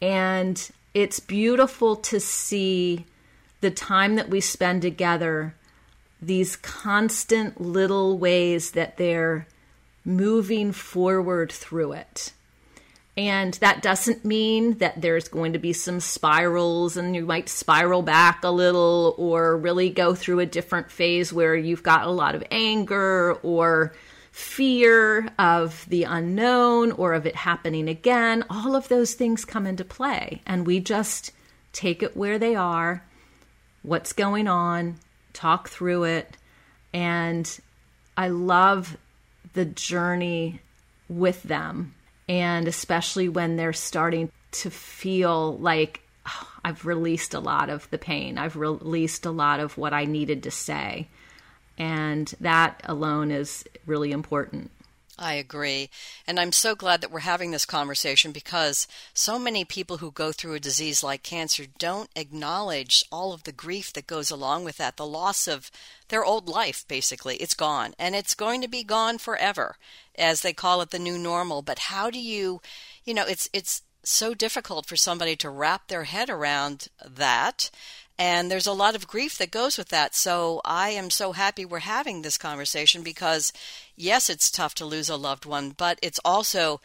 And 0.00 0.70
it's 0.98 1.20
beautiful 1.20 1.94
to 1.94 2.18
see 2.18 3.06
the 3.60 3.70
time 3.70 4.16
that 4.16 4.28
we 4.28 4.40
spend 4.40 4.82
together, 4.82 5.54
these 6.20 6.56
constant 6.56 7.60
little 7.60 8.18
ways 8.18 8.72
that 8.72 8.96
they're 8.96 9.46
moving 10.04 10.72
forward 10.72 11.52
through 11.52 11.92
it. 11.92 12.32
And 13.16 13.54
that 13.54 13.80
doesn't 13.80 14.24
mean 14.24 14.78
that 14.78 15.00
there's 15.00 15.28
going 15.28 15.52
to 15.52 15.58
be 15.60 15.72
some 15.72 16.00
spirals 16.00 16.96
and 16.96 17.14
you 17.14 17.24
might 17.24 17.48
spiral 17.48 18.02
back 18.02 18.42
a 18.42 18.50
little 18.50 19.14
or 19.18 19.56
really 19.56 19.90
go 19.90 20.16
through 20.16 20.40
a 20.40 20.46
different 20.46 20.90
phase 20.90 21.32
where 21.32 21.54
you've 21.54 21.82
got 21.84 22.06
a 22.06 22.10
lot 22.10 22.34
of 22.34 22.42
anger 22.50 23.34
or 23.44 23.92
fear 24.38 25.28
of 25.36 25.84
the 25.88 26.04
unknown 26.04 26.92
or 26.92 27.12
of 27.12 27.26
it 27.26 27.34
happening 27.34 27.88
again, 27.88 28.44
all 28.48 28.76
of 28.76 28.86
those 28.86 29.14
things 29.14 29.44
come 29.44 29.66
into 29.66 29.84
play. 29.84 30.40
And 30.46 30.64
we 30.64 30.78
just 30.78 31.32
take 31.72 32.04
it 32.04 32.16
where 32.16 32.38
they 32.38 32.54
are, 32.54 33.04
what's 33.82 34.12
going 34.12 34.46
on, 34.46 34.94
talk 35.32 35.68
through 35.68 36.04
it. 36.04 36.36
And 36.94 37.60
I 38.16 38.28
love 38.28 38.96
the 39.54 39.64
journey 39.64 40.60
with 41.08 41.42
them. 41.42 41.96
And 42.28 42.68
especially 42.68 43.28
when 43.28 43.56
they're 43.56 43.72
starting 43.72 44.30
to 44.52 44.70
feel 44.70 45.58
like 45.58 46.00
oh, 46.28 46.48
I've 46.64 46.86
released 46.86 47.34
a 47.34 47.40
lot 47.40 47.70
of 47.70 47.90
the 47.90 47.98
pain, 47.98 48.38
I've 48.38 48.54
released 48.54 49.26
a 49.26 49.32
lot 49.32 49.58
of 49.58 49.76
what 49.76 49.92
I 49.92 50.04
needed 50.04 50.44
to 50.44 50.52
say. 50.52 51.08
And 51.78 52.34
that 52.40 52.82
alone 52.84 53.30
is 53.30 53.64
really 53.86 54.12
important. 54.12 54.70
I 55.18 55.34
agree. 55.34 55.90
And 56.28 56.38
I'm 56.38 56.52
so 56.52 56.76
glad 56.76 57.00
that 57.00 57.10
we're 57.10 57.20
having 57.20 57.50
this 57.50 57.66
conversation 57.66 58.30
because 58.30 58.86
so 59.14 59.36
many 59.36 59.64
people 59.64 59.96
who 59.96 60.12
go 60.12 60.30
through 60.30 60.54
a 60.54 60.60
disease 60.60 61.02
like 61.02 61.24
cancer 61.24 61.64
don't 61.78 62.10
acknowledge 62.14 63.04
all 63.10 63.32
of 63.32 63.42
the 63.42 63.50
grief 63.50 63.92
that 63.94 64.06
goes 64.06 64.30
along 64.30 64.64
with 64.64 64.76
that, 64.76 64.96
the 64.96 65.06
loss 65.06 65.48
of 65.48 65.72
their 66.08 66.24
old 66.24 66.48
life, 66.48 66.84
basically. 66.86 67.36
It's 67.36 67.54
gone. 67.54 67.94
And 67.98 68.14
it's 68.14 68.34
going 68.34 68.60
to 68.62 68.68
be 68.68 68.84
gone 68.84 69.18
forever, 69.18 69.76
as 70.16 70.42
they 70.42 70.52
call 70.52 70.82
it 70.82 70.90
the 70.90 71.00
new 71.00 71.18
normal. 71.18 71.62
But 71.62 71.80
how 71.80 72.10
do 72.10 72.20
you, 72.20 72.60
you 73.04 73.12
know, 73.12 73.24
it's, 73.26 73.48
it's, 73.52 73.82
so 74.04 74.32
difficult 74.32 74.86
for 74.86 74.96
somebody 74.96 75.36
to 75.36 75.50
wrap 75.50 75.88
their 75.88 76.04
head 76.04 76.30
around 76.30 76.88
that 77.04 77.70
and 78.18 78.50
there's 78.50 78.66
a 78.66 78.72
lot 78.72 78.96
of 78.96 79.06
grief 79.06 79.38
that 79.38 79.52
goes 79.52 79.78
with 79.78 79.88
that. 79.90 80.14
So 80.14 80.60
I 80.64 80.90
am 80.90 81.08
so 81.08 81.32
happy 81.32 81.64
we're 81.64 81.80
having 81.80 82.22
this 82.22 82.36
conversation 82.36 83.02
because, 83.02 83.52
yes, 83.94 84.28
it's 84.28 84.50
tough 84.50 84.74
to 84.76 84.84
lose 84.84 85.08
a 85.08 85.16
loved 85.16 85.46
one, 85.46 85.70
but 85.70 85.98
it's 86.02 86.20
also 86.24 86.80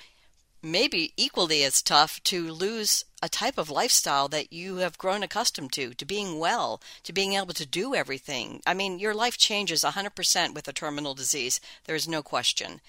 maybe 0.62 1.12
equally 1.18 1.64
as 1.64 1.82
tough 1.82 2.24
to 2.24 2.52
lose 2.52 3.04
a 3.22 3.28
type 3.28 3.58
of 3.58 3.70
lifestyle 3.70 4.28
that 4.30 4.54
you 4.54 4.78
have 4.78 4.98
grown 4.98 5.24
accustomed 5.24 5.74
to, 5.74 5.94
to 5.96 6.06
being 6.06 6.40
well, 6.40 6.82
to 7.04 7.12
being 7.12 7.34
able 7.34 7.54
to 7.54 7.66
do 7.66 7.96
everything. 7.96 8.62
I 8.66 8.74
mean, 8.74 9.00
your 9.00 9.14
life 9.14 9.38
changes 9.38 9.84
100% 9.84 10.54
with 10.54 10.68
a 10.68 10.74
terminal 10.74 11.16
disease. 11.16 11.60
There's 11.86 12.08
no 12.08 12.22
question. 12.22 12.80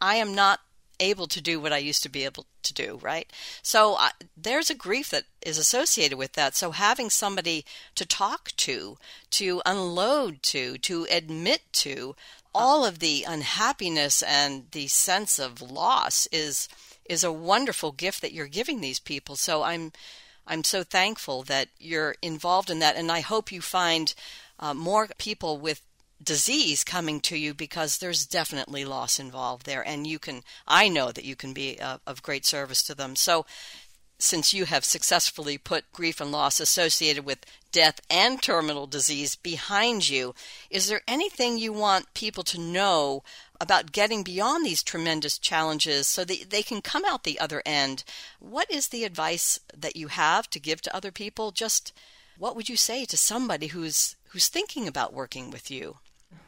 I 0.00 0.16
am 0.16 0.34
not 0.34 0.60
able 1.00 1.26
to 1.26 1.40
do 1.40 1.58
what 1.58 1.72
I 1.72 1.78
used 1.78 2.02
to 2.04 2.08
be 2.08 2.24
able 2.24 2.46
to 2.62 2.74
do, 2.74 2.98
right? 3.02 3.30
So 3.62 3.96
uh, 3.98 4.10
there's 4.36 4.70
a 4.70 4.74
grief 4.74 5.10
that 5.10 5.24
is 5.42 5.58
associated 5.58 6.18
with 6.18 6.34
that. 6.34 6.54
So 6.54 6.70
having 6.70 7.10
somebody 7.10 7.64
to 7.96 8.06
talk 8.06 8.52
to, 8.58 8.98
to 9.30 9.62
unload 9.66 10.42
to, 10.44 10.78
to 10.78 11.06
admit 11.10 11.62
to, 11.72 12.14
all 12.54 12.84
of 12.84 12.98
the 12.98 13.24
unhappiness 13.28 14.22
and 14.22 14.64
the 14.72 14.88
sense 14.88 15.38
of 15.38 15.62
loss 15.62 16.26
is 16.32 16.68
is 17.08 17.24
a 17.24 17.32
wonderful 17.32 17.90
gift 17.90 18.20
that 18.22 18.32
you're 18.32 18.46
giving 18.46 18.80
these 18.80 19.00
people. 19.00 19.36
So 19.36 19.62
I'm 19.62 19.92
I'm 20.46 20.64
so 20.64 20.82
thankful 20.82 21.42
that 21.44 21.68
you're 21.78 22.16
involved 22.22 22.70
in 22.70 22.80
that, 22.80 22.96
and 22.96 23.10
I 23.10 23.20
hope 23.20 23.52
you 23.52 23.60
find 23.60 24.12
uh, 24.58 24.74
more 24.74 25.08
people 25.18 25.58
with 25.58 25.80
disease 26.22 26.84
coming 26.84 27.20
to 27.20 27.36
you 27.36 27.54
because 27.54 27.98
there's 27.98 28.26
definitely 28.26 28.84
loss 28.84 29.18
involved 29.18 29.66
there, 29.66 29.86
and 29.86 30.06
you 30.06 30.18
can. 30.18 30.42
I 30.66 30.88
know 30.88 31.12
that 31.12 31.24
you 31.24 31.36
can 31.36 31.52
be 31.52 31.80
uh, 31.80 31.98
of 32.06 32.22
great 32.22 32.44
service 32.44 32.82
to 32.84 32.94
them. 32.94 33.16
So 33.16 33.46
since 34.20 34.52
you 34.52 34.66
have 34.66 34.84
successfully 34.84 35.56
put 35.56 35.90
grief 35.92 36.20
and 36.20 36.30
loss 36.30 36.60
associated 36.60 37.24
with 37.24 37.46
death 37.72 38.00
and 38.10 38.40
terminal 38.42 38.86
disease 38.86 39.34
behind 39.34 40.08
you, 40.08 40.34
is 40.68 40.88
there 40.88 41.00
anything 41.08 41.56
you 41.56 41.72
want 41.72 42.12
people 42.12 42.44
to 42.44 42.60
know 42.60 43.22
about 43.60 43.92
getting 43.92 44.22
beyond 44.22 44.64
these 44.64 44.82
tremendous 44.82 45.38
challenges 45.38 46.06
so 46.06 46.24
that 46.24 46.50
they 46.50 46.62
can 46.62 46.82
come 46.82 47.04
out 47.06 47.24
the 47.24 47.40
other 47.40 47.62
end? 47.64 48.04
What 48.38 48.70
is 48.70 48.88
the 48.88 49.04
advice 49.04 49.58
that 49.76 49.96
you 49.96 50.08
have 50.08 50.48
to 50.50 50.60
give 50.60 50.82
to 50.82 50.94
other 50.94 51.10
people? 51.10 51.50
Just 51.50 51.92
what 52.38 52.54
would 52.56 52.68
you 52.68 52.76
say 52.76 53.04
to 53.06 53.16
somebody 53.16 53.68
who's 53.68 54.16
who's 54.28 54.48
thinking 54.48 54.86
about 54.86 55.12
working 55.12 55.50
with 55.50 55.70
you? 55.70 55.98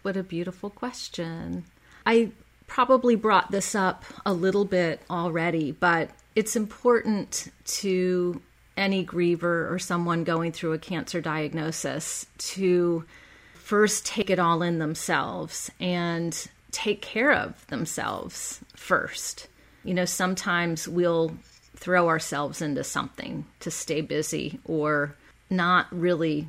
What 0.02 0.16
a 0.16 0.22
beautiful 0.22 0.70
question. 0.70 1.64
I 2.04 2.32
probably 2.66 3.16
brought 3.16 3.50
this 3.50 3.74
up 3.74 4.04
a 4.26 4.32
little 4.32 4.64
bit 4.64 5.00
already, 5.10 5.72
but 5.72 6.10
it's 6.34 6.56
important 6.56 7.52
to 7.66 8.40
any 8.76 9.04
griever 9.04 9.70
or 9.70 9.78
someone 9.78 10.24
going 10.24 10.52
through 10.52 10.72
a 10.72 10.78
cancer 10.78 11.20
diagnosis 11.20 12.26
to 12.38 13.04
first 13.54 14.06
take 14.06 14.30
it 14.30 14.38
all 14.38 14.62
in 14.62 14.78
themselves 14.78 15.70
and 15.78 16.48
take 16.70 17.02
care 17.02 17.32
of 17.32 17.66
themselves 17.68 18.60
first. 18.74 19.46
You 19.84 19.94
know, 19.94 20.04
sometimes 20.04 20.88
we'll 20.88 21.36
throw 21.76 22.08
ourselves 22.08 22.62
into 22.62 22.84
something 22.84 23.44
to 23.60 23.70
stay 23.70 24.00
busy 24.00 24.60
or 24.64 25.14
not 25.50 25.86
really 25.90 26.48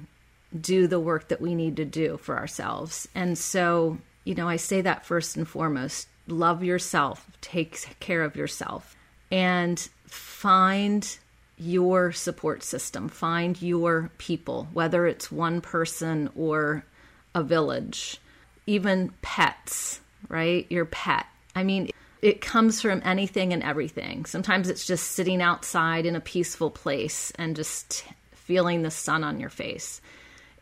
do 0.60 0.88
the 0.88 1.00
work 1.00 1.30
that 1.30 1.42
we 1.42 1.56
need 1.56 1.78
to 1.78 1.86
do 1.86 2.18
for 2.18 2.38
ourselves. 2.38 3.08
And 3.16 3.38
so, 3.38 3.98
you 4.24 4.36
know, 4.36 4.48
I 4.48 4.58
say 4.58 4.82
that 4.82 5.06
first 5.06 5.38
and 5.38 5.48
foremost 5.48 6.08
love 6.28 6.64
yourself, 6.64 7.28
take 7.42 8.00
care 8.00 8.24
of 8.24 8.36
yourself 8.36 8.96
and 9.32 9.80
find 10.06 11.18
your 11.58 12.12
support 12.12 12.64
system, 12.64 13.10
find 13.10 13.62
your 13.62 14.12
people, 14.18 14.68
whether 14.74 15.06
it's 15.08 15.32
one 15.32 15.62
person 15.62 16.30
or 16.36 16.86
a 17.36 17.44
village, 17.44 18.20
even 18.66 19.12
pets, 19.22 20.00
right? 20.30 20.66
Your 20.70 20.86
pet. 20.86 21.26
I 21.56 21.64
mean, 21.64 21.90
it 22.22 22.42
comes 22.42 22.82
from 22.82 23.02
anything 23.04 23.54
and 23.54 23.64
everything. 23.64 24.26
Sometimes 24.26 24.70
it's 24.70 24.86
just 24.86 25.12
sitting 25.12 25.42
outside 25.42 26.06
in 26.06 26.16
a 26.16 26.22
peaceful 26.22 26.72
place 26.72 27.32
and 27.36 27.56
just 27.56 28.06
feeling 28.32 28.82
the 28.82 28.92
sun 28.92 29.24
on 29.24 29.40
your 29.40 29.50
face. 29.50 30.02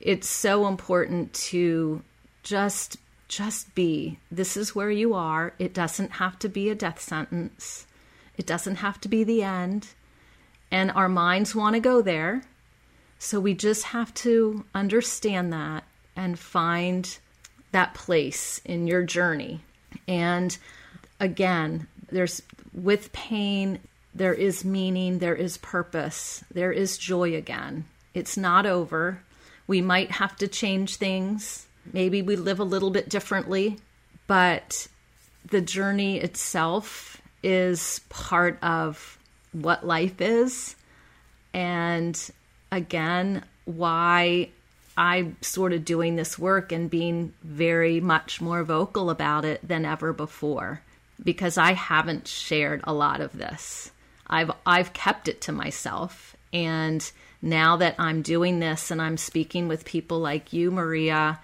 It's 0.02 0.28
so 0.28 0.68
important 0.68 1.34
to 1.34 2.02
just 2.44 2.98
just 3.28 3.74
be. 3.76 4.20
This 4.30 4.58
is 4.58 4.76
where 4.76 4.92
you 4.92 5.14
are. 5.14 5.54
It 5.58 5.74
doesn't 5.74 6.12
have 6.14 6.38
to 6.40 6.50
be 6.50 6.70
a 6.70 6.76
death 6.76 7.00
sentence. 7.00 7.88
It 8.38 8.46
doesn't 8.46 8.78
have 8.78 9.00
to 9.02 9.08
be 9.08 9.24
the 9.24 9.42
end. 9.42 9.88
And 10.70 10.92
our 10.92 11.08
minds 11.08 11.56
want 11.56 11.76
to 11.76 11.80
go 11.80 12.02
there. 12.02 12.44
So 13.20 13.40
we 13.40 13.54
just 13.54 13.86
have 13.86 14.14
to 14.16 14.66
understand 14.76 15.54
that 15.54 15.86
and 16.16 16.38
find 16.38 17.18
that 17.72 17.94
place 17.94 18.60
in 18.66 18.86
your 18.86 19.04
journey. 19.04 19.62
And 20.08 20.58
again, 21.20 21.88
there's 22.12 22.42
with 22.74 23.14
pain, 23.14 23.80
there 24.14 24.34
is 24.34 24.66
meaning, 24.66 25.20
there 25.20 25.36
is 25.36 25.58
purpose, 25.58 26.44
there 26.54 26.72
is 26.72 26.98
joy 26.98 27.36
again. 27.36 27.86
It's 28.14 28.36
not 28.36 28.66
over. 28.66 29.22
We 29.72 29.80
might 29.80 30.12
have 30.12 30.36
to 30.40 30.50
change 30.50 30.98
things. 30.98 31.66
Maybe 31.94 32.22
we 32.22 32.36
live 32.36 32.60
a 32.60 32.66
little 32.66 32.92
bit 32.92 33.08
differently, 33.08 33.80
but 34.28 34.90
the 35.46 35.62
journey 35.62 36.18
itself 36.20 37.22
is 37.42 38.02
part 38.10 38.62
of 38.62 39.18
what 39.54 39.88
life 39.88 40.20
is. 40.20 40.76
And 41.54 42.20
again, 42.70 43.46
why 43.64 44.50
I'm 44.98 45.38
sort 45.40 45.72
of 45.72 45.86
doing 45.86 46.18
this 46.18 46.38
work 46.38 46.74
and 46.74 46.90
being 46.90 47.32
very 47.42 48.02
much 48.02 48.42
more 48.42 48.66
vocal 48.66 49.10
about 49.10 49.46
it 49.46 49.66
than 49.66 49.86
ever 49.86 50.12
before 50.12 50.82
because 51.24 51.58
I 51.58 51.72
haven't 51.72 52.28
shared 52.28 52.82
a 52.84 52.94
lot 52.94 53.22
of 53.22 53.32
this. 53.38 53.90
I've 54.28 54.52
I've 54.66 54.92
kept 54.92 55.30
it 55.30 55.40
to 55.44 55.54
myself 55.54 56.36
and 56.52 57.10
now 57.42 57.78
that 57.78 57.96
I'm 57.98 58.22
doing 58.22 58.60
this 58.60 58.92
and 58.92 59.02
I'm 59.02 59.18
speaking 59.18 59.68
with 59.68 59.86
people 59.86 60.20
like 60.20 60.54
you 60.54 60.72
Maria 60.72 61.40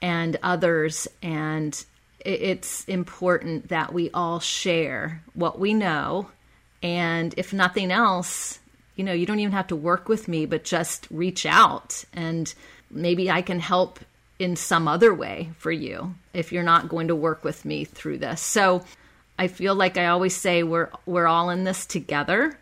and 0.00 0.36
others 0.42 1.08
and 1.22 1.84
it's 2.20 2.84
important 2.86 3.68
that 3.68 3.92
we 3.92 4.10
all 4.12 4.40
share 4.40 5.22
what 5.34 5.58
we 5.58 5.74
know. 5.74 6.30
And 6.82 7.34
if 7.36 7.52
nothing 7.52 7.90
else, 7.90 8.58
you 8.96 9.04
know, 9.04 9.12
you 9.12 9.26
don't 9.26 9.40
even 9.40 9.52
have 9.52 9.66
to 9.68 9.76
work 9.76 10.08
with 10.08 10.26
me, 10.28 10.46
but 10.46 10.64
just 10.64 11.06
reach 11.10 11.44
out 11.44 12.04
and 12.12 12.52
maybe 12.90 13.30
I 13.30 13.42
can 13.42 13.60
help 13.60 13.98
in 14.38 14.56
some 14.56 14.88
other 14.88 15.14
way 15.14 15.50
for 15.58 15.70
you 15.70 16.14
if 16.32 16.52
you're 16.52 16.62
not 16.62 16.88
going 16.88 17.08
to 17.08 17.14
work 17.14 17.44
with 17.44 17.64
me 17.64 17.84
through 17.84 18.18
this. 18.18 18.40
So 18.40 18.84
I 19.38 19.48
feel 19.48 19.74
like 19.74 19.96
I 19.96 20.06
always 20.06 20.34
say 20.34 20.62
we're 20.62 20.90
we're 21.06 21.26
all 21.26 21.50
in 21.50 21.64
this 21.64 21.86
together 21.86 22.58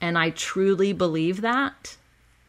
and 0.00 0.18
I 0.18 0.30
truly 0.30 0.92
believe 0.92 1.40
that 1.40 1.96